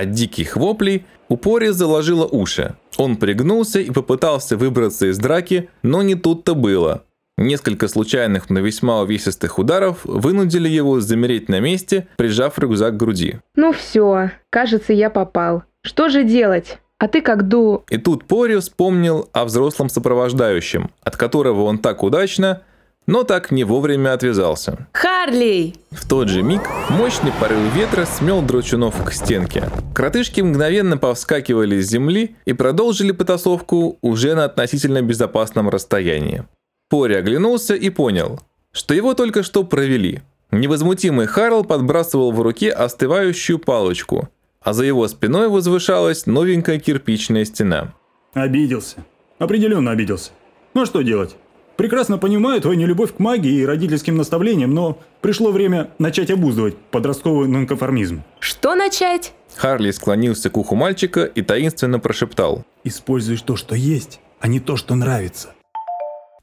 От 0.00 0.12
диких 0.12 0.56
воплей 0.56 1.04
у 1.28 1.36
Пори 1.36 1.68
заложило 1.68 2.24
уши. 2.24 2.74
Он 2.96 3.16
пригнулся 3.16 3.80
и 3.80 3.90
попытался 3.90 4.56
выбраться 4.56 5.10
из 5.10 5.18
драки, 5.18 5.68
но 5.82 6.00
не 6.00 6.14
тут-то 6.14 6.54
было. 6.54 7.04
Несколько 7.36 7.86
случайных, 7.86 8.48
но 8.48 8.60
весьма 8.60 9.02
увесистых 9.02 9.58
ударов 9.58 9.98
вынудили 10.04 10.70
его 10.70 11.00
замереть 11.00 11.50
на 11.50 11.60
месте, 11.60 12.08
прижав 12.16 12.58
рюкзак 12.58 12.94
к 12.94 12.96
груди. 12.96 13.40
Ну 13.56 13.74
все, 13.74 14.30
кажется, 14.48 14.94
я 14.94 15.10
попал. 15.10 15.64
Что 15.82 16.08
же 16.08 16.24
делать? 16.24 16.78
А 16.98 17.06
ты 17.06 17.20
как 17.20 17.46
ду... 17.46 17.84
И 17.90 17.98
тут 17.98 18.24
Пори 18.24 18.56
вспомнил 18.56 19.28
о 19.34 19.44
взрослом 19.44 19.90
сопровождающем, 19.90 20.90
от 21.02 21.18
которого 21.18 21.64
он 21.64 21.76
так 21.76 22.02
удачно, 22.02 22.62
но 23.10 23.24
так 23.24 23.50
не 23.50 23.64
вовремя 23.64 24.12
отвязался. 24.12 24.86
Харлей! 24.92 25.74
В 25.90 26.08
тот 26.08 26.28
же 26.28 26.42
миг 26.42 26.60
мощный 26.90 27.32
порыв 27.40 27.58
ветра 27.74 28.04
смел 28.04 28.40
драчунов 28.40 29.04
к 29.04 29.12
стенке. 29.12 29.64
Кротышки 29.92 30.40
мгновенно 30.40 30.96
повскакивали 30.96 31.80
с 31.80 31.88
земли 31.88 32.36
и 32.44 32.52
продолжили 32.52 33.10
потасовку 33.10 33.98
уже 34.00 34.36
на 34.36 34.44
относительно 34.44 35.02
безопасном 35.02 35.68
расстоянии. 35.68 36.44
Пори 36.88 37.16
оглянулся 37.16 37.74
и 37.74 37.90
понял, 37.90 38.38
что 38.70 38.94
его 38.94 39.14
только 39.14 39.42
что 39.42 39.64
провели. 39.64 40.22
Невозмутимый 40.52 41.26
Харл 41.26 41.64
подбрасывал 41.64 42.30
в 42.30 42.40
руке 42.40 42.70
остывающую 42.70 43.58
палочку, 43.58 44.28
а 44.62 44.72
за 44.72 44.84
его 44.84 45.08
спиной 45.08 45.48
возвышалась 45.48 46.26
новенькая 46.26 46.78
кирпичная 46.78 47.44
стена. 47.44 47.92
Обиделся. 48.34 49.04
Определенно 49.40 49.90
обиделся. 49.90 50.30
Ну 50.74 50.82
а 50.82 50.86
что 50.86 51.02
делать? 51.02 51.34
Прекрасно 51.80 52.18
понимаю 52.18 52.60
твою 52.60 52.76
нелюбовь 52.78 53.14
к 53.14 53.18
магии 53.20 53.60
и 53.60 53.64
родительским 53.64 54.14
наставлениям, 54.14 54.74
но 54.74 54.98
пришло 55.22 55.50
время 55.50 55.88
начать 55.98 56.30
обуздывать 56.30 56.76
подростковый 56.76 57.48
нонконформизм. 57.48 58.22
Что 58.38 58.74
начать? 58.74 59.32
Харли 59.56 59.90
склонился 59.90 60.50
к 60.50 60.58
уху 60.58 60.74
мальчика 60.74 61.24
и 61.24 61.40
таинственно 61.40 61.98
прошептал. 61.98 62.66
Используешь 62.84 63.40
то, 63.40 63.56
что 63.56 63.74
есть, 63.74 64.20
а 64.40 64.48
не 64.48 64.60
то, 64.60 64.76
что 64.76 64.94
нравится. 64.94 65.54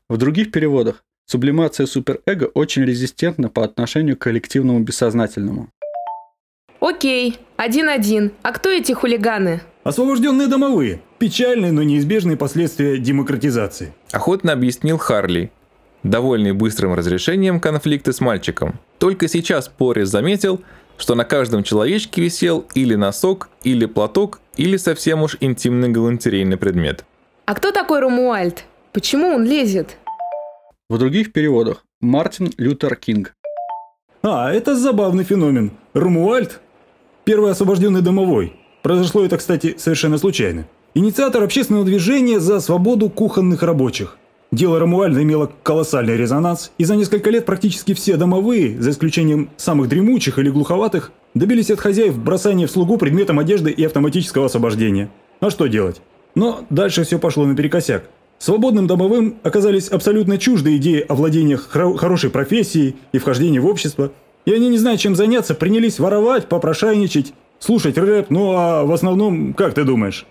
В 0.09 0.17
других 0.17 0.49
переводах 0.49 1.03
сублимация 1.27 1.85
суперэго 1.85 2.45
очень 2.45 2.83
резистентна 2.83 3.49
по 3.49 3.63
отношению 3.63 4.17
к 4.17 4.21
коллективному 4.21 4.79
бессознательному. 4.79 5.69
Окей, 6.79 7.37
один-один. 7.57 8.31
А 8.41 8.51
кто 8.53 8.69
эти 8.69 8.93
хулиганы? 8.93 9.61
Освобожденные 9.87 10.49
домовые. 10.49 10.99
Печальные, 11.17 11.71
но 11.71 11.81
неизбежные 11.81 12.35
последствия 12.35 12.97
демократизации. 12.97 13.93
Охотно 14.11 14.51
объяснил 14.51 14.97
Харли, 14.97 15.49
довольный 16.03 16.51
быстрым 16.51 16.93
разрешением 16.93 17.61
конфликта 17.61 18.11
с 18.11 18.19
мальчиком. 18.19 18.81
Только 18.97 19.29
сейчас 19.29 19.69
Порис 19.69 20.09
заметил, 20.09 20.59
что 20.97 21.15
на 21.15 21.23
каждом 21.23 21.63
человечке 21.63 22.21
висел 22.21 22.65
или 22.73 22.95
носок, 22.95 23.47
или 23.63 23.85
платок, 23.85 24.41
или 24.57 24.75
совсем 24.75 25.23
уж 25.23 25.37
интимный 25.39 25.87
галантерейный 25.87 26.57
предмет. 26.57 27.05
А 27.45 27.53
кто 27.53 27.71
такой 27.71 28.01
Румуальд? 28.01 28.65
Почему 28.91 29.29
он 29.29 29.45
лезет? 29.45 29.95
В 30.89 30.97
других 30.97 31.31
переводах 31.31 31.85
Мартин 32.01 32.51
Лютер 32.57 32.97
Кинг. 32.97 33.35
А, 34.21 34.51
это 34.51 34.75
забавный 34.75 35.23
феномен. 35.23 35.71
Румуальд– 35.93 36.59
первый 37.23 37.51
освобожденный 37.51 38.01
домовой. 38.01 38.66
Произошло 38.87 39.25
это, 39.25 39.35
кстати, 39.35 39.75
совершенно 39.77 40.17
случайно. 40.17 40.65
Инициатор 40.95 41.43
общественного 41.43 41.83
движения 41.83 42.39
за 42.39 42.61
свободу 42.61 43.09
кухонных 43.09 43.61
рабочих. 43.61 44.15
Дело 44.49 44.79
Рамуальда 44.79 45.23
имело 45.23 45.51
колоссальный 45.61 46.15
резонанс, 46.15 46.71
и 46.77 46.85
за 46.85 46.95
несколько 46.95 47.29
лет 47.29 47.45
практически 47.45 47.93
все 47.93 48.15
домовые, 48.15 48.81
за 48.81 48.91
исключением 48.91 49.49
самых 49.57 49.89
дремучих 49.89 50.39
или 50.39 50.49
глуховатых, 50.49 51.11
добились 51.33 51.69
от 51.69 51.81
хозяев 51.81 52.17
бросания 52.17 52.65
в 52.65 52.71
слугу 52.71 52.95
предметом 52.97 53.39
одежды 53.39 53.71
и 53.71 53.83
автоматического 53.83 54.45
освобождения. 54.45 55.09
А 55.41 55.49
что 55.49 55.67
делать? 55.67 55.99
Но 56.33 56.61
дальше 56.69 57.03
все 57.03 57.19
пошло 57.19 57.45
наперекосяк. 57.45 58.05
Свободным 58.39 58.87
домовым 58.87 59.35
оказались 59.43 59.89
абсолютно 59.89 60.37
чужды 60.37 60.77
идеи 60.77 61.03
о 61.05 61.15
владениях 61.15 61.69
хро- 61.73 61.97
хорошей 61.97 62.29
профессией 62.29 62.95
и 63.11 63.17
вхождении 63.17 63.59
в 63.59 63.65
общество, 63.65 64.13
и 64.45 64.53
они, 64.53 64.69
не 64.69 64.77
зная, 64.77 64.95
чем 64.95 65.13
заняться, 65.13 65.55
принялись 65.55 65.99
воровать, 65.99 66.47
попрошайничать, 66.47 67.33
слушать 67.59 67.97
рэп, 67.97 68.29
ну 68.29 68.51
а 68.55 68.83
в 68.83 68.91
основном, 68.91 69.53
как 69.53 69.73
ты 69.73 69.83
думаешь? 69.83 70.25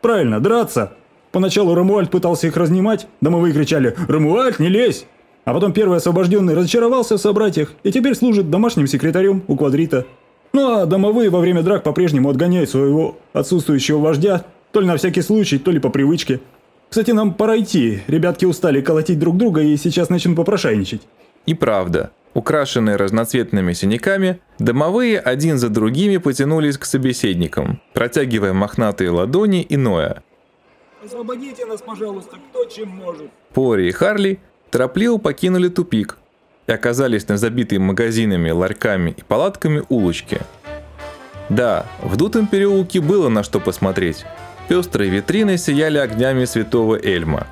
Правильно, 0.00 0.40
драться. 0.40 0.92
Поначалу 1.32 1.74
Рамуальд 1.74 2.10
пытался 2.10 2.46
их 2.46 2.56
разнимать, 2.56 3.06
домовые 3.20 3.52
кричали 3.52 3.94
«Рамуальд, 4.08 4.58
не 4.58 4.68
лезь!» 4.68 5.04
А 5.44 5.54
потом 5.54 5.72
первый 5.72 5.98
освобожденный 5.98 6.54
разочаровался 6.54 7.16
в 7.16 7.20
собратьях 7.20 7.72
и 7.82 7.92
теперь 7.92 8.14
служит 8.14 8.50
домашним 8.50 8.86
секретарем 8.86 9.42
у 9.46 9.56
квадрита. 9.56 10.06
Ну 10.52 10.74
а 10.74 10.86
домовые 10.86 11.30
во 11.30 11.40
время 11.40 11.62
драк 11.62 11.82
по-прежнему 11.82 12.30
отгоняют 12.30 12.70
своего 12.70 13.16
отсутствующего 13.32 13.98
вождя, 13.98 14.44
то 14.72 14.80
ли 14.80 14.86
на 14.86 14.96
всякий 14.96 15.22
случай, 15.22 15.58
то 15.58 15.70
ли 15.70 15.78
по 15.78 15.90
привычке. 15.90 16.40
Кстати, 16.88 17.10
нам 17.10 17.34
пора 17.34 17.58
идти, 17.58 18.02
ребятки 18.06 18.44
устали 18.44 18.80
колотить 18.80 19.18
друг 19.18 19.36
друга 19.36 19.62
и 19.62 19.76
сейчас 19.76 20.08
начнут 20.08 20.36
попрошайничать. 20.36 21.02
И 21.46 21.54
правда, 21.54 22.10
украшенные 22.34 22.96
разноцветными 22.96 23.72
синяками, 23.72 24.40
домовые 24.58 25.18
один 25.18 25.58
за 25.58 25.68
другими 25.68 26.16
потянулись 26.16 26.78
к 26.78 26.84
собеседникам, 26.84 27.80
протягивая 27.94 28.52
мохнатые 28.52 29.10
ладони 29.10 29.62
и 29.62 29.76
ноя. 29.76 30.22
Освободите 31.04 31.64
нас, 31.64 31.80
пожалуйста, 31.80 32.36
кто 32.50 32.64
чем 32.64 32.88
может. 32.88 33.30
Пори 33.54 33.88
и 33.88 33.92
Харли 33.92 34.40
торопливо 34.70 35.18
покинули 35.18 35.68
тупик 35.68 36.18
и 36.66 36.72
оказались 36.72 37.28
на 37.28 37.38
забитой 37.38 37.78
магазинами, 37.78 38.50
ларьками 38.50 39.14
и 39.16 39.22
палатками 39.22 39.84
улочке. 39.88 40.40
Да, 41.48 41.86
в 42.02 42.16
дутом 42.16 42.46
переулке 42.46 43.00
было 43.00 43.28
на 43.28 43.42
что 43.42 43.60
посмотреть. 43.60 44.26
Пестрые 44.68 45.10
витрины 45.10 45.56
сияли 45.56 45.96
огнями 45.96 46.44
святого 46.44 46.98
Эльма. 47.02 47.46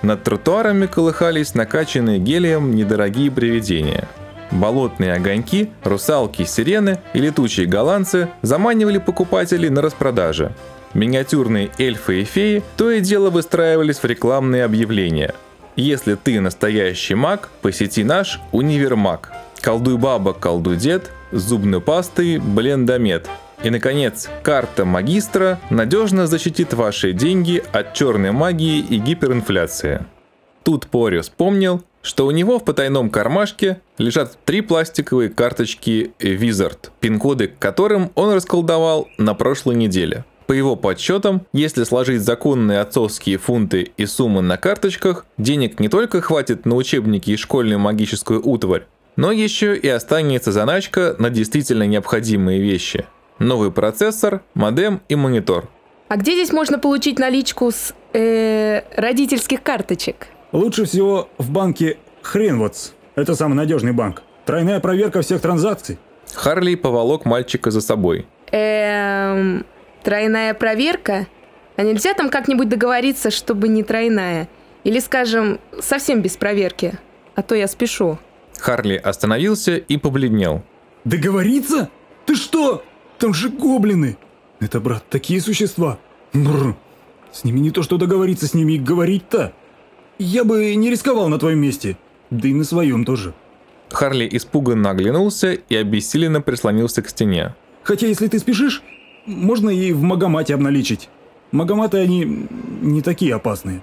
Над 0.00 0.22
тротуарами 0.22 0.86
колыхались 0.86 1.54
накачанные 1.54 2.18
гелием 2.18 2.74
недорогие 2.74 3.30
привидения. 3.30 4.08
Болотные 4.52 5.14
огоньки, 5.14 5.70
русалки, 5.82 6.44
сирены 6.44 6.98
и 7.14 7.18
летучие 7.18 7.66
голландцы 7.66 8.28
заманивали 8.42 8.98
покупателей 8.98 9.70
на 9.70 9.80
распродаже. 9.80 10.52
Миниатюрные 10.92 11.70
эльфы 11.78 12.20
и 12.20 12.24
феи 12.24 12.62
то 12.76 12.90
и 12.90 13.00
дело 13.00 13.30
выстраивались 13.30 13.98
в 13.98 14.04
рекламные 14.04 14.64
объявления. 14.64 15.34
Если 15.74 16.16
ты 16.16 16.38
настоящий 16.40 17.14
маг, 17.14 17.48
посети 17.62 18.04
наш 18.04 18.40
универмаг. 18.52 19.32
Колдуй 19.62 19.96
баба, 19.96 20.34
колдуй 20.34 20.76
дед, 20.76 21.10
зубной 21.30 21.80
пастой 21.80 22.38
блендомет. 22.38 23.28
И, 23.62 23.70
наконец, 23.70 24.28
карта 24.42 24.84
магистра 24.84 25.58
надежно 25.70 26.26
защитит 26.26 26.74
ваши 26.74 27.14
деньги 27.14 27.62
от 27.72 27.94
черной 27.94 28.32
магии 28.32 28.80
и 28.80 28.98
гиперинфляции. 28.98 30.04
Тут 30.62 30.88
Пори 30.88 31.20
вспомнил, 31.20 31.82
что 32.02 32.26
у 32.26 32.30
него 32.30 32.58
в 32.58 32.64
потайном 32.64 33.08
кармашке 33.10 33.80
лежат 33.98 34.36
три 34.44 34.60
пластиковые 34.60 35.30
карточки 35.30 36.12
Wizard, 36.18 36.90
пин-коды 37.00 37.48
к 37.48 37.58
которым 37.58 38.10
он 38.14 38.34
расколдовал 38.34 39.08
на 39.18 39.34
прошлой 39.34 39.76
неделе. 39.76 40.24
По 40.46 40.52
его 40.52 40.76
подсчетам, 40.76 41.46
если 41.52 41.84
сложить 41.84 42.20
законные 42.20 42.80
отцовские 42.80 43.38
фунты 43.38 43.92
и 43.96 44.06
суммы 44.06 44.42
на 44.42 44.56
карточках, 44.56 45.24
денег 45.38 45.80
не 45.80 45.88
только 45.88 46.20
хватит 46.20 46.66
на 46.66 46.74
учебники 46.74 47.30
и 47.30 47.36
школьную 47.36 47.78
магическую 47.78 48.46
утварь, 48.46 48.82
но 49.16 49.30
еще 49.30 49.76
и 49.76 49.88
останется 49.88 50.52
заначка 50.52 51.14
на 51.18 51.30
действительно 51.30 51.84
необходимые 51.84 52.60
вещи. 52.60 53.06
Новый 53.38 53.70
процессор, 53.70 54.42
модем 54.54 55.00
и 55.08 55.14
монитор. 55.14 55.68
А 56.08 56.16
где 56.16 56.32
здесь 56.32 56.52
можно 56.52 56.78
получить 56.78 57.18
наличку 57.18 57.70
с 57.70 57.94
э, 58.12 58.82
родительских 58.96 59.62
карточек? 59.62 60.26
Лучше 60.52 60.84
всего 60.84 61.30
в 61.38 61.50
банке 61.50 61.96
Хренвотс. 62.20 62.92
Это 63.14 63.34
самый 63.34 63.54
надежный 63.54 63.92
банк. 63.92 64.22
Тройная 64.44 64.80
проверка 64.80 65.22
всех 65.22 65.40
транзакций. 65.40 65.98
Харли 66.34 66.74
поволок 66.74 67.24
мальчика 67.24 67.70
за 67.70 67.80
собой. 67.80 68.26
Эм, 68.50 69.64
тройная 70.02 70.52
проверка? 70.52 71.26
А 71.76 71.82
нельзя 71.82 72.12
там 72.12 72.28
как-нибудь 72.28 72.68
договориться, 72.68 73.30
чтобы 73.30 73.68
не 73.68 73.82
тройная? 73.82 74.48
Или, 74.84 74.98
скажем, 74.98 75.58
совсем 75.80 76.20
без 76.20 76.36
проверки? 76.36 76.98
А 77.34 77.42
то 77.42 77.54
я 77.54 77.66
спешу. 77.66 78.18
Харли 78.58 78.96
остановился 78.96 79.76
и 79.76 79.96
побледнел. 79.96 80.62
Договориться? 81.04 81.88
Ты 82.26 82.36
что? 82.36 82.84
Там 83.18 83.32
же 83.32 83.48
гоблины. 83.48 84.18
Это, 84.60 84.80
брат, 84.80 85.04
такие 85.08 85.40
существа. 85.40 85.98
Бррр. 86.34 86.76
С 87.32 87.44
ними 87.44 87.58
не 87.60 87.70
то 87.70 87.82
что 87.82 87.96
договориться, 87.96 88.46
с 88.46 88.54
ними 88.54 88.74
и 88.74 88.78
говорить-то. 88.78 89.54
Я 90.24 90.44
бы 90.44 90.72
не 90.76 90.88
рисковал 90.88 91.28
на 91.28 91.36
твоем 91.36 91.58
месте. 91.58 91.96
Да 92.30 92.46
и 92.46 92.54
на 92.54 92.62
своем 92.62 93.04
тоже. 93.04 93.34
Харли 93.90 94.28
испуганно 94.30 94.90
оглянулся 94.90 95.52
и 95.52 95.74
обессиленно 95.74 96.40
прислонился 96.40 97.02
к 97.02 97.08
стене. 97.08 97.56
Хотя, 97.82 98.06
если 98.06 98.28
ты 98.28 98.38
спешишь, 98.38 98.84
можно 99.26 99.68
и 99.68 99.92
в 99.92 100.00
Магомате 100.02 100.54
обналичить. 100.54 101.08
Магоматы 101.50 101.98
они 101.98 102.46
не 102.80 103.02
такие 103.02 103.34
опасные. 103.34 103.82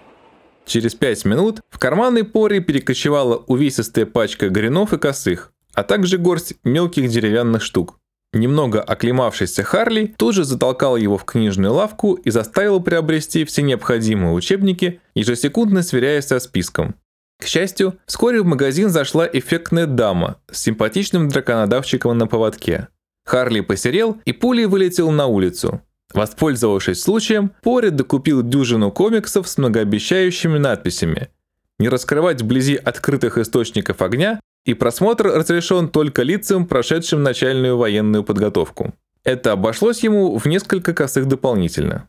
Через 0.65 0.95
пять 0.95 1.25
минут 1.25 1.59
в 1.69 1.77
карманной 1.77 2.23
поре 2.23 2.61
перекочевала 2.61 3.43
увесистая 3.47 4.05
пачка 4.05 4.47
гринов 4.47 4.93
и 4.93 4.97
косых, 4.97 5.51
а 5.73 5.83
также 5.83 6.17
горсть 6.17 6.55
мелких 6.63 7.09
деревянных 7.09 7.63
штук. 7.63 7.98
Немного 8.31 8.81
оклемавшийся 8.81 9.63
Харли 9.63 10.13
тут 10.17 10.35
же 10.35 10.43
затолкал 10.43 10.97
его 10.97 11.17
в 11.17 11.25
книжную 11.25 11.73
лавку 11.73 12.13
и 12.13 12.29
заставил 12.29 12.79
приобрести 12.79 13.43
все 13.43 13.63
необходимые 13.63 14.33
учебники, 14.33 15.01
ежесекундно 15.15 15.81
сверяясь 15.81 16.27
со 16.27 16.39
списком. 16.39 16.95
К 17.39 17.45
счастью, 17.47 17.97
вскоре 18.05 18.41
в 18.41 18.45
магазин 18.45 18.89
зашла 18.89 19.27
эффектная 19.31 19.87
дама 19.87 20.39
с 20.51 20.59
симпатичным 20.59 21.29
драконодавчиком 21.29 22.17
на 22.17 22.27
поводке. 22.27 22.89
Харли 23.25 23.61
посерел 23.61 24.17
и 24.25 24.33
пулей 24.33 24.65
вылетел 24.65 25.09
на 25.09 25.25
улицу. 25.25 25.81
Воспользовавшись 26.13 27.01
случаем, 27.01 27.51
Пори 27.61 27.91
докупил 27.91 28.41
дюжину 28.41 28.91
комиксов 28.91 29.47
с 29.47 29.57
многообещающими 29.57 30.57
надписями. 30.57 31.29
Не 31.77 31.87
раскрывать 31.87 32.41
вблизи 32.41 32.75
открытых 32.75 33.37
источников 33.37 34.01
огня 34.01 34.39
и 34.65 34.73
просмотр 34.73 35.27
разрешен 35.27 35.89
только 35.89 36.23
лицам, 36.23 36.65
прошедшим 36.65 37.23
начальную 37.23 37.77
военную 37.77 38.23
подготовку. 38.23 38.93
Это 39.23 39.51
обошлось 39.51 40.03
ему 40.03 40.37
в 40.37 40.45
несколько 40.45 40.93
косых 40.93 41.27
дополнительно. 41.27 42.07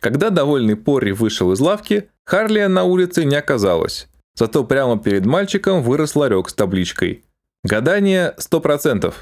Когда 0.00 0.30
довольный 0.30 0.76
Пори 0.76 1.12
вышел 1.12 1.52
из 1.52 1.60
лавки, 1.60 2.08
Харлия 2.24 2.68
на 2.68 2.84
улице 2.84 3.24
не 3.24 3.36
оказалось. 3.36 4.08
Зато 4.34 4.64
прямо 4.64 4.98
перед 4.98 5.26
мальчиком 5.26 5.82
вырос 5.82 6.16
ларек 6.16 6.48
с 6.48 6.54
табличкой 6.54 7.24
«Гадание 7.62 8.34
100%». 8.38 9.12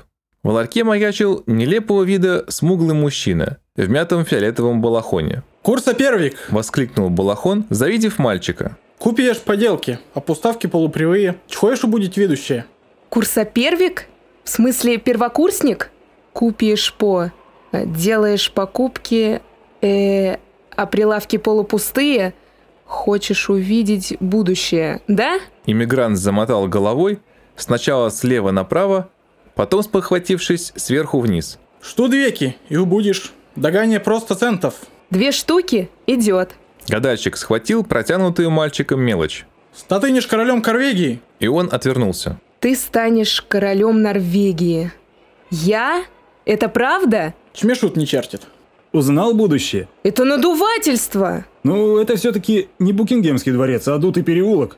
В 0.44 0.48
ларьке 0.50 0.84
маячил 0.84 1.42
нелепого 1.46 2.04
вида 2.04 2.44
смуглый 2.48 2.94
мужчина 2.94 3.58
в 3.74 3.88
мятом 3.88 4.24
фиолетовом 4.24 4.80
балахоне. 4.80 5.42
«Курса 5.62 5.94
первик!»– 5.94 6.36
воскликнул 6.50 7.10
балахон, 7.10 7.66
завидев 7.70 8.18
мальчика. 8.18 8.76
Купишь 8.98 9.40
поделки, 9.40 9.98
а 10.14 10.20
поставки 10.20 10.66
полупривые. 10.66 11.36
Чего 11.46 11.70
еще 11.70 11.86
будет 11.86 12.16
ведущее? 12.16 12.66
Курсопервик? 13.08 14.06
В 14.44 14.50
смысле 14.50 14.98
первокурсник? 14.98 15.90
Купишь 16.32 16.92
по... 16.94 17.30
э, 17.72 17.86
Делаешь 17.86 18.50
покупки... 18.50 19.40
Э, 19.82 20.36
а 20.76 20.86
прилавки 20.86 21.38
полупустые? 21.38 22.34
Хочешь 22.86 23.50
увидеть 23.50 24.16
будущее, 24.20 25.02
да? 25.08 25.38
Иммигрант 25.66 26.16
замотал 26.16 26.66
головой, 26.68 27.20
сначала 27.56 28.10
слева 28.10 28.50
направо, 28.50 29.08
потом, 29.54 29.82
спохватившись, 29.82 30.72
сверху 30.76 31.20
вниз. 31.20 31.58
Что 31.82 32.08
двеки, 32.08 32.56
и 32.68 32.76
убудешь. 32.76 33.32
Догание 33.56 34.00
просто 34.00 34.34
центов. 34.36 34.74
Две 35.10 35.32
штуки? 35.32 35.90
Идет. 36.06 36.54
Гадальщик 36.88 37.36
схватил 37.36 37.84
протянутую 37.84 38.50
мальчиком 38.50 39.00
мелочь, 39.00 39.46
Статынешь 39.74 40.26
королем 40.26 40.62
Корвегии. 40.62 41.20
и 41.38 41.46
он 41.46 41.68
отвернулся. 41.70 42.40
Ты 42.60 42.74
станешь 42.74 43.42
королем 43.42 44.02
Норвегии. 44.02 44.90
Я? 45.50 46.02
Это 46.44 46.68
правда? 46.68 47.34
Чмешут 47.52 47.96
не 47.96 48.06
чертит. 48.06 48.42
Узнал 48.92 49.34
будущее? 49.34 49.88
Это 50.02 50.24
надувательство! 50.24 51.44
Ну, 51.62 51.98
это 51.98 52.16
все-таки 52.16 52.68
не 52.78 52.92
Букингемский 52.92 53.52
дворец, 53.52 53.86
а 53.86 53.98
дутый 53.98 54.22
переулок. 54.24 54.76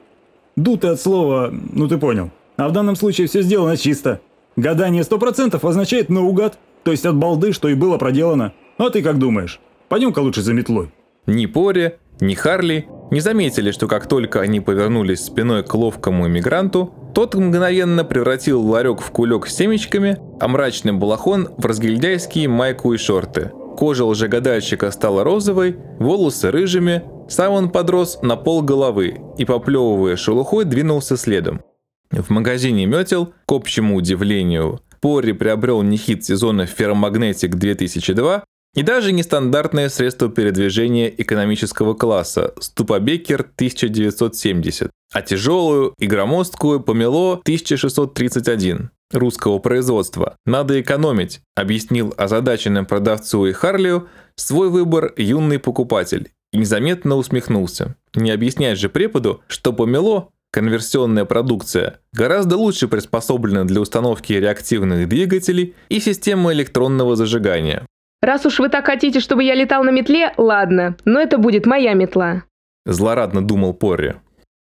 Дутый 0.56 0.90
от 0.90 1.00
слова, 1.00 1.50
ну 1.72 1.88
ты 1.88 1.96
понял. 1.96 2.30
А 2.56 2.68
в 2.68 2.72
данном 2.72 2.96
случае 2.96 3.28
все 3.28 3.40
сделано 3.42 3.76
чисто. 3.76 4.20
Гадание 4.56 5.02
100% 5.02 5.66
означает 5.66 6.10
наугад, 6.10 6.58
то 6.82 6.90
есть 6.90 7.06
от 7.06 7.16
балды, 7.16 7.52
что 7.52 7.68
и 7.68 7.74
было 7.74 7.96
проделано. 7.96 8.52
А 8.76 8.90
ты 8.90 9.02
как 9.02 9.18
думаешь? 9.18 9.60
Пойдем-ка 9.88 10.18
лучше 10.18 10.42
за 10.42 10.52
метлой. 10.52 10.90
Ни 11.26 11.46
Пори, 11.46 11.94
ни 12.20 12.34
Харли 12.34 12.88
не 13.10 13.20
заметили, 13.20 13.70
что 13.70 13.88
как 13.88 14.06
только 14.06 14.40
они 14.40 14.60
повернулись 14.60 15.24
спиной 15.24 15.62
к 15.64 15.74
ловкому 15.74 16.28
иммигранту, 16.28 16.94
тот 17.14 17.34
мгновенно 17.34 18.04
превратил 18.04 18.62
ларек 18.62 19.00
в 19.00 19.10
кулек 19.10 19.46
с 19.46 19.56
семечками, 19.56 20.18
а 20.40 20.48
мрачный 20.48 20.92
балахон 20.92 21.48
в 21.56 21.66
разгильдяйские 21.66 22.48
майку 22.48 22.92
и 22.92 22.98
шорты. 22.98 23.50
Кожа 23.76 24.04
лжегадальщика 24.04 24.90
стала 24.90 25.24
розовой, 25.24 25.76
волосы 25.98 26.50
рыжими, 26.50 27.02
сам 27.28 27.52
он 27.52 27.70
подрос 27.70 28.20
на 28.22 28.36
пол 28.36 28.62
головы 28.62 29.20
и, 29.38 29.44
поплевывая 29.44 30.16
шелухой, 30.16 30.64
двинулся 30.64 31.16
следом. 31.16 31.62
В 32.10 32.30
магазине 32.30 32.86
метел, 32.86 33.32
к 33.46 33.52
общему 33.52 33.96
удивлению, 33.96 34.80
Пори 35.00 35.32
приобрел 35.32 35.82
не 35.82 35.96
хит 35.96 36.24
сезона 36.24 36.62
Ferromagnetic 36.62 37.48
2002 37.48 38.44
и 38.74 38.82
даже 38.82 39.12
нестандартное 39.12 39.88
средство 39.88 40.28
передвижения 40.28 41.08
экономического 41.08 41.94
класса 41.94 42.54
Ступабекер 42.60 43.40
1970, 43.40 44.90
а 45.12 45.22
тяжелую 45.22 45.94
и 45.98 46.06
громоздкую 46.06 46.80
Помело 46.80 47.34
1631 47.34 48.90
русского 49.12 49.58
производства. 49.58 50.36
Надо 50.46 50.80
экономить, 50.80 51.40
объяснил 51.56 52.14
озадаченным 52.16 52.86
продавцу 52.86 53.46
и 53.46 53.52
Харлию 53.52 54.08
свой 54.36 54.70
выбор 54.70 55.12
юный 55.16 55.58
покупатель 55.58 56.30
и 56.52 56.58
незаметно 56.58 57.16
усмехнулся. 57.16 57.96
Не 58.14 58.30
объяснять 58.30 58.78
же 58.78 58.88
преподу, 58.88 59.42
что 59.48 59.72
Помело 59.72 60.30
Конверсионная 60.52 61.24
продукция 61.26 62.00
гораздо 62.12 62.56
лучше 62.56 62.88
приспособлена 62.88 63.64
для 63.64 63.80
установки 63.80 64.32
реактивных 64.32 65.08
двигателей 65.08 65.76
и 65.88 66.00
системы 66.00 66.52
электронного 66.52 67.14
зажигания. 67.14 67.86
Раз 68.22 68.44
уж 68.44 68.58
вы 68.58 68.68
так 68.68 68.84
хотите, 68.86 69.20
чтобы 69.20 69.44
я 69.44 69.54
летал 69.54 69.82
на 69.82 69.90
метле, 69.90 70.32
ладно, 70.36 70.96
но 71.04 71.20
это 71.20 71.38
будет 71.38 71.64
моя 71.64 71.94
метла. 71.94 72.44
Злорадно 72.84 73.46
думал 73.46 73.72
Порри. 73.72 74.16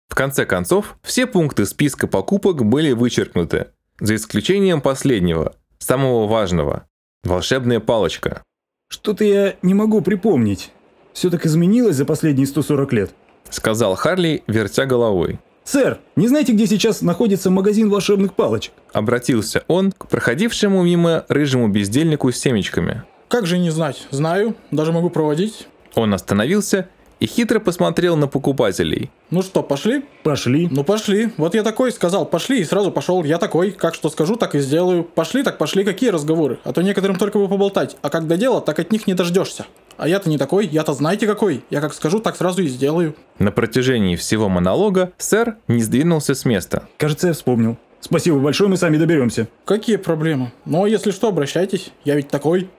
В 0.08 0.14
конце 0.14 0.46
концов, 0.46 0.96
все 1.02 1.26
пункты 1.26 1.66
списка 1.66 2.06
покупок 2.06 2.64
были 2.64 2.92
вычеркнуты, 2.92 3.68
за 4.00 4.14
исключением 4.14 4.80
последнего, 4.80 5.54
самого 5.78 6.26
важного. 6.26 6.86
Волшебная 7.24 7.80
палочка. 7.80 8.42
Что-то 8.88 9.24
я 9.24 9.56
не 9.62 9.74
могу 9.74 10.00
припомнить. 10.02 10.72
Все 11.12 11.28
так 11.30 11.44
изменилось 11.44 11.96
за 11.96 12.04
последние 12.04 12.46
140 12.46 12.92
лет. 12.92 13.10
Сказал 13.50 13.96
Харли, 13.96 14.44
вертя 14.46 14.86
головой. 14.86 15.40
Сэр, 15.64 15.98
не 16.16 16.28
знаете, 16.28 16.52
где 16.52 16.66
сейчас 16.66 17.02
находится 17.02 17.50
магазин 17.50 17.90
волшебных 17.90 18.34
палочек? 18.34 18.72
Обратился 18.92 19.64
он 19.66 19.92
к 19.92 20.06
проходившему 20.08 20.82
мимо 20.82 21.26
рыжему 21.28 21.68
бездельнику 21.68 22.30
с 22.32 22.38
семечками. 22.38 23.02
Как 23.28 23.46
же 23.46 23.58
не 23.58 23.68
знать? 23.70 24.06
Знаю, 24.10 24.54
даже 24.70 24.90
могу 24.92 25.10
проводить. 25.10 25.68
Он 25.94 26.14
остановился 26.14 26.88
и 27.20 27.26
хитро 27.26 27.58
посмотрел 27.60 28.16
на 28.16 28.26
покупателей. 28.26 29.10
Ну 29.30 29.42
что, 29.42 29.62
пошли? 29.62 30.04
Пошли. 30.22 30.68
Ну 30.70 30.82
пошли. 30.82 31.32
Вот 31.36 31.54
я 31.54 31.62
такой 31.62 31.92
сказал, 31.92 32.24
пошли, 32.24 32.60
и 32.60 32.64
сразу 32.64 32.90
пошел. 32.90 33.22
Я 33.24 33.38
такой, 33.38 33.72
как 33.72 33.94
что 33.94 34.08
скажу, 34.08 34.36
так 34.36 34.54
и 34.54 34.60
сделаю. 34.60 35.04
Пошли, 35.04 35.42
так 35.42 35.58
пошли, 35.58 35.84
какие 35.84 36.08
разговоры? 36.08 36.58
А 36.64 36.72
то 36.72 36.80
некоторым 36.80 37.16
только 37.16 37.38
бы 37.38 37.48
поболтать, 37.48 37.96
а 38.00 38.08
как 38.08 38.26
до 38.26 38.38
дела, 38.38 38.62
так 38.62 38.78
от 38.78 38.92
них 38.92 39.06
не 39.06 39.14
дождешься. 39.14 39.66
А 39.98 40.08
я-то 40.08 40.30
не 40.30 40.38
такой, 40.38 40.66
я-то 40.66 40.94
знаете 40.94 41.26
какой. 41.26 41.64
Я 41.68 41.80
как 41.82 41.92
скажу, 41.92 42.20
так 42.20 42.36
сразу 42.36 42.62
и 42.62 42.68
сделаю. 42.68 43.14
На 43.38 43.50
протяжении 43.50 44.16
всего 44.16 44.48
монолога 44.48 45.12
сэр 45.18 45.56
не 45.66 45.82
сдвинулся 45.82 46.34
с 46.34 46.44
места. 46.44 46.88
Кажется, 46.96 47.26
я 47.26 47.32
вспомнил. 47.34 47.76
Спасибо 48.00 48.38
большое, 48.38 48.70
мы 48.70 48.76
сами 48.76 48.96
доберемся. 48.96 49.48
Какие 49.64 49.96
проблемы? 49.96 50.52
Ну, 50.64 50.84
а 50.84 50.88
если 50.88 51.10
что, 51.10 51.28
обращайтесь. 51.28 51.90
Я 52.04 52.14
ведь 52.14 52.28
такой. 52.28 52.70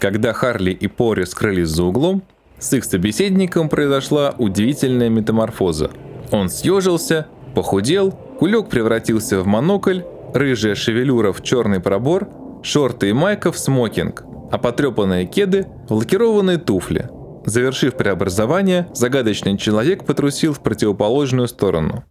Когда 0.00 0.32
Харли 0.32 0.70
и 0.70 0.88
Пори 0.88 1.26
скрылись 1.26 1.68
за 1.68 1.84
углом, 1.84 2.22
с 2.58 2.72
их 2.72 2.84
собеседником 2.84 3.68
произошла 3.68 4.34
удивительная 4.38 5.10
метаморфоза. 5.10 5.90
Он 6.32 6.48
съежился, 6.48 7.26
похудел, 7.54 8.12
кулек 8.38 8.70
превратился 8.70 9.40
в 9.40 9.46
монокль, 9.46 10.00
рыжая 10.32 10.74
шевелюра 10.74 11.32
в 11.32 11.42
черный 11.42 11.80
пробор, 11.80 12.28
шорты 12.62 13.10
и 13.10 13.12
майка 13.12 13.52
в 13.52 13.58
смокинг, 13.58 14.24
а 14.50 14.56
потрепанные 14.56 15.26
кеды 15.26 15.66
в 15.88 15.94
лакированные 15.94 16.56
туфли. 16.56 17.10
Завершив 17.44 17.94
преобразование, 17.94 18.88
загадочный 18.94 19.58
человек 19.58 20.06
потрусил 20.06 20.54
в 20.54 20.60
противоположную 20.60 21.46
сторону. 21.46 22.04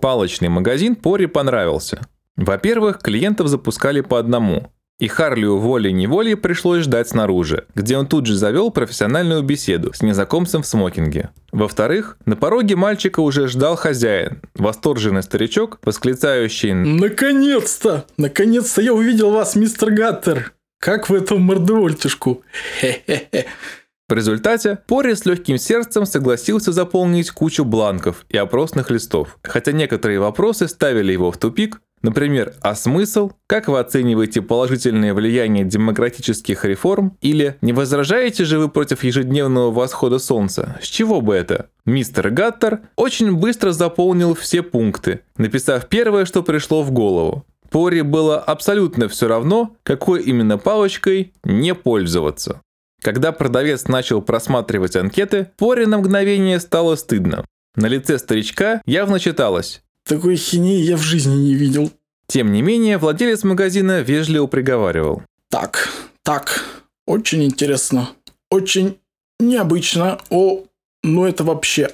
Палочный 0.00 0.48
магазин 0.48 0.94
Пори 0.94 1.26
понравился. 1.26 2.00
Во-первых, 2.36 3.00
клиентов 3.00 3.48
запускали 3.48 4.00
по 4.00 4.20
одному, 4.20 4.70
и 4.98 5.06
Харлию 5.06 5.58
волей-неволей 5.58 6.34
пришлось 6.34 6.82
ждать 6.82 7.08
снаружи, 7.08 7.66
где 7.74 7.96
он 7.96 8.06
тут 8.06 8.26
же 8.26 8.36
завел 8.36 8.70
профессиональную 8.70 9.42
беседу 9.42 9.92
с 9.94 10.02
незнакомцем 10.02 10.62
в 10.62 10.66
смокинге. 10.66 11.30
Во-вторых, 11.52 12.18
на 12.26 12.36
пороге 12.36 12.74
мальчика 12.74 13.20
уже 13.20 13.46
ждал 13.46 13.76
хозяин, 13.76 14.42
восторженный 14.54 15.22
старичок, 15.22 15.78
восклицающий 15.82 16.72
Наконец-то! 16.72 18.06
Наконец-то 18.16 18.82
я 18.82 18.92
увидел 18.92 19.30
вас, 19.30 19.54
мистер 19.54 19.90
Гаттер! 19.90 20.52
Как 20.80 21.08
в 21.08 21.14
этом 21.14 21.42
мордовольтишку? 21.42 22.42
Хе-хе-хе. 22.80 23.46
В 24.08 24.14
результате 24.14 24.78
Пори 24.86 25.14
с 25.14 25.26
легким 25.26 25.58
сердцем 25.58 26.06
согласился 26.06 26.72
заполнить 26.72 27.30
кучу 27.30 27.62
бланков 27.62 28.24
и 28.30 28.38
опросных 28.38 28.90
листов, 28.90 29.38
хотя 29.42 29.72
некоторые 29.72 30.18
вопросы 30.18 30.66
ставили 30.66 31.12
его 31.12 31.30
в 31.30 31.36
тупик, 31.36 31.82
например, 32.00 32.54
а 32.62 32.74
смысл, 32.74 33.32
как 33.46 33.68
вы 33.68 33.78
оцениваете 33.78 34.40
положительное 34.40 35.12
влияние 35.12 35.66
демократических 35.66 36.64
реформ 36.64 37.18
или 37.20 37.58
не 37.60 37.74
возражаете 37.74 38.46
же 38.46 38.58
вы 38.58 38.70
против 38.70 39.04
ежедневного 39.04 39.70
восхода 39.70 40.18
солнца, 40.18 40.78
с 40.80 40.86
чего 40.86 41.20
бы 41.20 41.34
это? 41.34 41.68
Мистер 41.84 42.30
Гаттер 42.30 42.80
очень 42.96 43.36
быстро 43.36 43.72
заполнил 43.72 44.34
все 44.34 44.62
пункты, 44.62 45.20
написав 45.36 45.86
первое, 45.86 46.24
что 46.24 46.42
пришло 46.42 46.82
в 46.82 46.92
голову. 46.92 47.44
Пори 47.68 48.00
было 48.00 48.38
абсолютно 48.38 49.10
все 49.10 49.28
равно, 49.28 49.76
какой 49.82 50.22
именно 50.22 50.56
палочкой 50.56 51.34
не 51.44 51.74
пользоваться. 51.74 52.62
Когда 53.02 53.32
продавец 53.32 53.86
начал 53.86 54.22
просматривать 54.22 54.96
анкеты, 54.96 55.50
Пори 55.56 55.86
на 55.86 55.98
мгновение 55.98 56.58
стало 56.60 56.96
стыдно. 56.96 57.44
На 57.76 57.86
лице 57.86 58.18
старичка 58.18 58.82
явно 58.86 59.20
читалось. 59.20 59.82
Такой 60.04 60.36
хинеи 60.36 60.80
я 60.82 60.96
в 60.96 61.02
жизни 61.02 61.36
не 61.36 61.54
видел. 61.54 61.92
Тем 62.26 62.52
не 62.52 62.62
менее, 62.62 62.98
владелец 62.98 63.44
магазина 63.44 64.00
вежливо 64.00 64.46
приговаривал. 64.46 65.22
Так, 65.50 65.88
так, 66.22 66.64
очень 67.06 67.44
интересно. 67.44 68.10
Очень 68.50 68.98
необычно. 69.38 70.20
О, 70.30 70.64
ну 71.02 71.24
это 71.26 71.44
вообще 71.44 71.90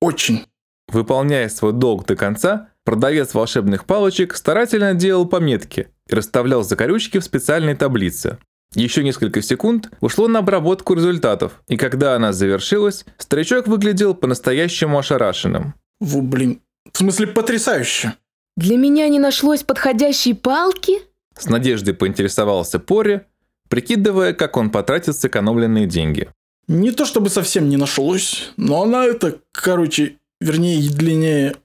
очень. 0.00 0.44
Выполняя 0.88 1.48
свой 1.48 1.72
долг 1.72 2.06
до 2.06 2.16
конца, 2.16 2.70
продавец 2.84 3.34
волшебных 3.34 3.84
палочек 3.84 4.34
старательно 4.34 4.94
делал 4.94 5.26
пометки 5.26 5.88
и 6.08 6.14
расставлял 6.14 6.62
закорючки 6.62 7.18
в 7.18 7.24
специальной 7.24 7.74
таблице. 7.74 8.38
Еще 8.74 9.02
несколько 9.04 9.42
секунд 9.42 9.90
ушло 10.00 10.28
на 10.28 10.40
обработку 10.40 10.94
результатов, 10.94 11.62
и 11.68 11.76
когда 11.76 12.14
она 12.14 12.32
завершилась, 12.32 13.04
старичок 13.18 13.68
выглядел 13.68 14.14
по-настоящему 14.14 14.98
ошарашенным. 14.98 15.74
Во, 16.00 16.20
блин. 16.20 16.60
В 16.92 16.98
смысле, 16.98 17.28
потрясающе. 17.28 18.14
Для 18.56 18.76
меня 18.76 19.08
не 19.08 19.18
нашлось 19.18 19.62
подходящей 19.62 20.34
палки? 20.34 20.98
С 21.38 21.46
надеждой 21.46 21.94
поинтересовался 21.94 22.78
Пори, 22.78 23.22
прикидывая, 23.68 24.32
как 24.32 24.56
он 24.56 24.70
потратит 24.70 25.16
сэкономленные 25.16 25.86
деньги. 25.86 26.28
Не 26.68 26.90
то 26.90 27.04
чтобы 27.04 27.30
совсем 27.30 27.68
не 27.68 27.76
нашлось, 27.76 28.50
но 28.56 28.82
она 28.82 29.04
это, 29.04 29.38
короче, 29.52 30.16
вернее, 30.40 30.90
длиннее 30.90 31.56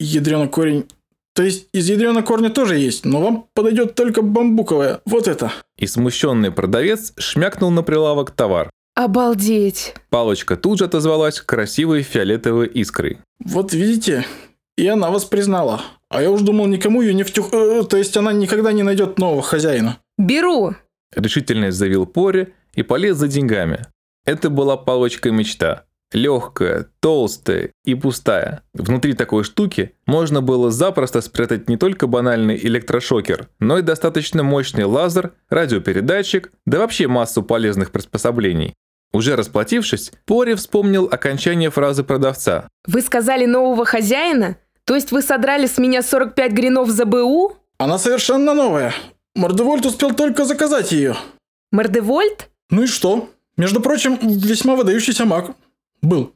ядрёный 0.00 0.48
корень. 0.48 0.86
То 1.38 1.44
есть 1.44 1.68
из 1.72 1.88
ядрёного 1.88 2.24
корня 2.24 2.50
тоже 2.50 2.78
есть, 2.78 3.04
но 3.04 3.20
вам 3.20 3.46
подойдет 3.54 3.94
только 3.94 4.22
бамбуковая. 4.22 5.02
Вот 5.04 5.28
это. 5.28 5.52
И 5.76 5.86
смущенный 5.86 6.50
продавец 6.50 7.12
шмякнул 7.16 7.70
на 7.70 7.84
прилавок 7.84 8.32
товар. 8.32 8.70
Обалдеть. 8.96 9.94
Палочка 10.10 10.56
тут 10.56 10.80
же 10.80 10.86
отозвалась 10.86 11.40
красивой 11.40 12.02
фиолетовой 12.02 12.66
искрой. 12.66 13.20
Вот 13.38 13.72
видите, 13.72 14.26
и 14.76 14.88
она 14.88 15.12
вас 15.12 15.26
признала. 15.26 15.80
А 16.08 16.22
я 16.22 16.32
уж 16.32 16.40
думал, 16.40 16.66
никому 16.66 17.02
ее 17.02 17.14
не 17.14 17.22
втюх... 17.22 17.52
э, 17.52 17.84
то 17.88 17.96
есть 17.96 18.16
она 18.16 18.32
никогда 18.32 18.72
не 18.72 18.82
найдет 18.82 19.20
нового 19.20 19.42
хозяина. 19.42 19.98
Беру. 20.18 20.74
Решительно 21.14 21.70
заявил 21.70 22.04
Пори 22.06 22.48
и 22.74 22.82
полез 22.82 23.16
за 23.16 23.28
деньгами. 23.28 23.86
Это 24.24 24.50
была 24.50 24.76
палочка 24.76 25.30
мечта. 25.30 25.84
Легкая, 26.12 26.86
толстая 27.00 27.70
и 27.84 27.94
пустая. 27.94 28.62
Внутри 28.72 29.12
такой 29.12 29.44
штуки 29.44 29.94
можно 30.06 30.40
было 30.40 30.70
запросто 30.70 31.20
спрятать 31.20 31.68
не 31.68 31.76
только 31.76 32.06
банальный 32.06 32.56
электрошокер, 32.56 33.48
но 33.60 33.78
и 33.78 33.82
достаточно 33.82 34.42
мощный 34.42 34.84
лазер, 34.84 35.32
радиопередатчик, 35.50 36.50
да 36.64 36.78
вообще 36.78 37.08
массу 37.08 37.42
полезных 37.42 37.90
приспособлений. 37.90 38.74
Уже 39.12 39.36
расплатившись, 39.36 40.12
Пори 40.26 40.54
вспомнил 40.54 41.08
окончание 41.10 41.70
фразы 41.70 42.04
продавца. 42.04 42.68
Вы 42.86 43.02
сказали 43.02 43.44
нового 43.44 43.84
хозяина? 43.84 44.56
То 44.84 44.94
есть 44.94 45.12
вы 45.12 45.20
содрали 45.20 45.66
с 45.66 45.76
меня 45.76 46.02
45 46.02 46.52
гринов 46.52 46.88
за 46.88 47.04
БУ? 47.04 47.56
Она 47.78 47.98
совершенно 47.98 48.54
новая. 48.54 48.94
Мордевольт 49.34 49.84
успел 49.84 50.14
только 50.14 50.44
заказать 50.44 50.92
ее. 50.92 51.16
Мордевольт? 51.70 52.48
Ну 52.70 52.84
и 52.84 52.86
что? 52.86 53.30
Между 53.56 53.80
прочим, 53.80 54.18
весьма 54.22 54.74
выдающийся 54.76 55.24
маг. 55.24 55.50
Был. 56.02 56.34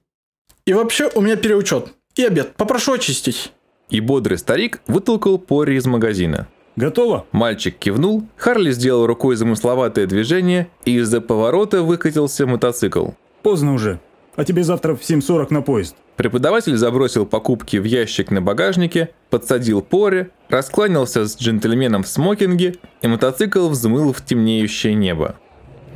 И 0.64 0.72
вообще 0.72 1.10
у 1.14 1.20
меня 1.20 1.36
переучет. 1.36 1.92
И 2.14 2.24
обед. 2.24 2.54
Попрошу 2.56 2.92
очистить. 2.92 3.52
И 3.90 4.00
бодрый 4.00 4.38
старик 4.38 4.80
вытолкал 4.86 5.38
Пори 5.38 5.76
из 5.76 5.86
магазина. 5.86 6.48
Готово? 6.76 7.26
Мальчик 7.32 7.76
кивнул, 7.78 8.24
Харли 8.36 8.70
сделал 8.70 9.06
рукой 9.06 9.36
замысловатое 9.36 10.06
движение, 10.06 10.68
и 10.86 10.96
из-за 10.96 11.20
поворота 11.20 11.82
выкатился 11.82 12.46
мотоцикл. 12.46 13.10
Поздно 13.42 13.74
уже. 13.74 14.00
А 14.36 14.44
тебе 14.44 14.64
завтра 14.64 14.94
в 14.94 15.02
7.40 15.02 15.48
на 15.50 15.60
поезд. 15.60 15.96
Преподаватель 16.16 16.76
забросил 16.76 17.26
покупки 17.26 17.76
в 17.76 17.84
ящик 17.84 18.30
на 18.30 18.40
багажнике, 18.40 19.10
подсадил 19.28 19.82
Пори, 19.82 20.28
раскланялся 20.48 21.26
с 21.26 21.36
джентльменом 21.36 22.04
в 22.04 22.08
смокинге, 22.08 22.76
и 23.02 23.08
мотоцикл 23.08 23.68
взмыл 23.68 24.12
в 24.12 24.24
темнеющее 24.24 24.94
небо. 24.94 25.36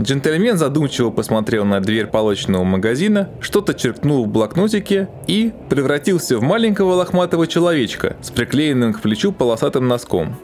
Джентльмен 0.00 0.58
задумчиво 0.58 1.10
посмотрел 1.10 1.64
на 1.64 1.80
дверь 1.80 2.06
палочного 2.06 2.64
магазина, 2.64 3.30
что-то 3.40 3.72
черкнул 3.72 4.26
в 4.26 4.28
блокнотике 4.28 5.08
и 5.26 5.52
превратился 5.70 6.36
в 6.38 6.42
маленького 6.42 6.94
лохматого 6.94 7.46
человечка 7.46 8.16
с 8.20 8.30
приклеенным 8.30 8.92
к 8.92 9.00
плечу 9.00 9.32
полосатым 9.32 9.88
носком. 9.88 10.36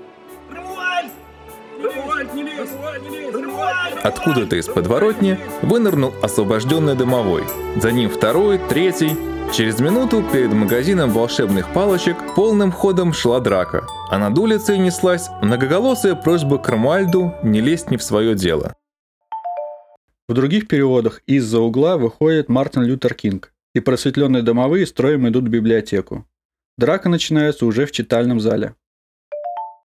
Откуда-то 4.03 4.57
из 4.57 4.67
подворотни 4.67 5.39
вынырнул 5.61 6.13
освобожденный 6.23 6.97
домовой. 6.97 7.45
За 7.77 7.93
ним 7.93 8.11
второй, 8.11 8.59
третий. 8.59 9.17
Через 9.53 9.81
минуту 9.81 10.25
перед 10.33 10.53
магазином 10.53 11.11
волшебных 11.11 11.73
палочек 11.75 12.17
полным 12.35 12.73
ходом 12.73 13.13
шла 13.13 13.39
драка, 13.39 13.85
а 14.11 14.19
над 14.19 14.37
улицей 14.39 14.79
неслась 14.79 15.29
многоголосая 15.43 16.15
просьба 16.15 16.57
к 16.57 16.69
Ромуальду 16.69 17.35
не 17.43 17.61
лезть 17.61 17.91
не 17.91 17.99
в 17.99 18.03
свое 18.03 18.35
дело. 18.35 18.75
В 20.33 20.35
других 20.35 20.67
переводах 20.67 21.21
из-за 21.27 21.61
угла 21.61 21.99
выходит 21.99 22.49
Мартин 22.49 22.85
Лютер 22.85 23.13
Кинг, 23.13 23.53
и 23.75 23.81
просветленные 23.81 24.43
домовые 24.43 24.87
строем 24.87 25.29
идут 25.29 25.45
в 25.45 25.51
библиотеку. 25.51 26.27
Драка 26.79 27.11
начинается 27.11 27.67
уже 27.67 27.85
в 27.85 27.93
читальном 27.93 28.41
зале. 28.41 28.75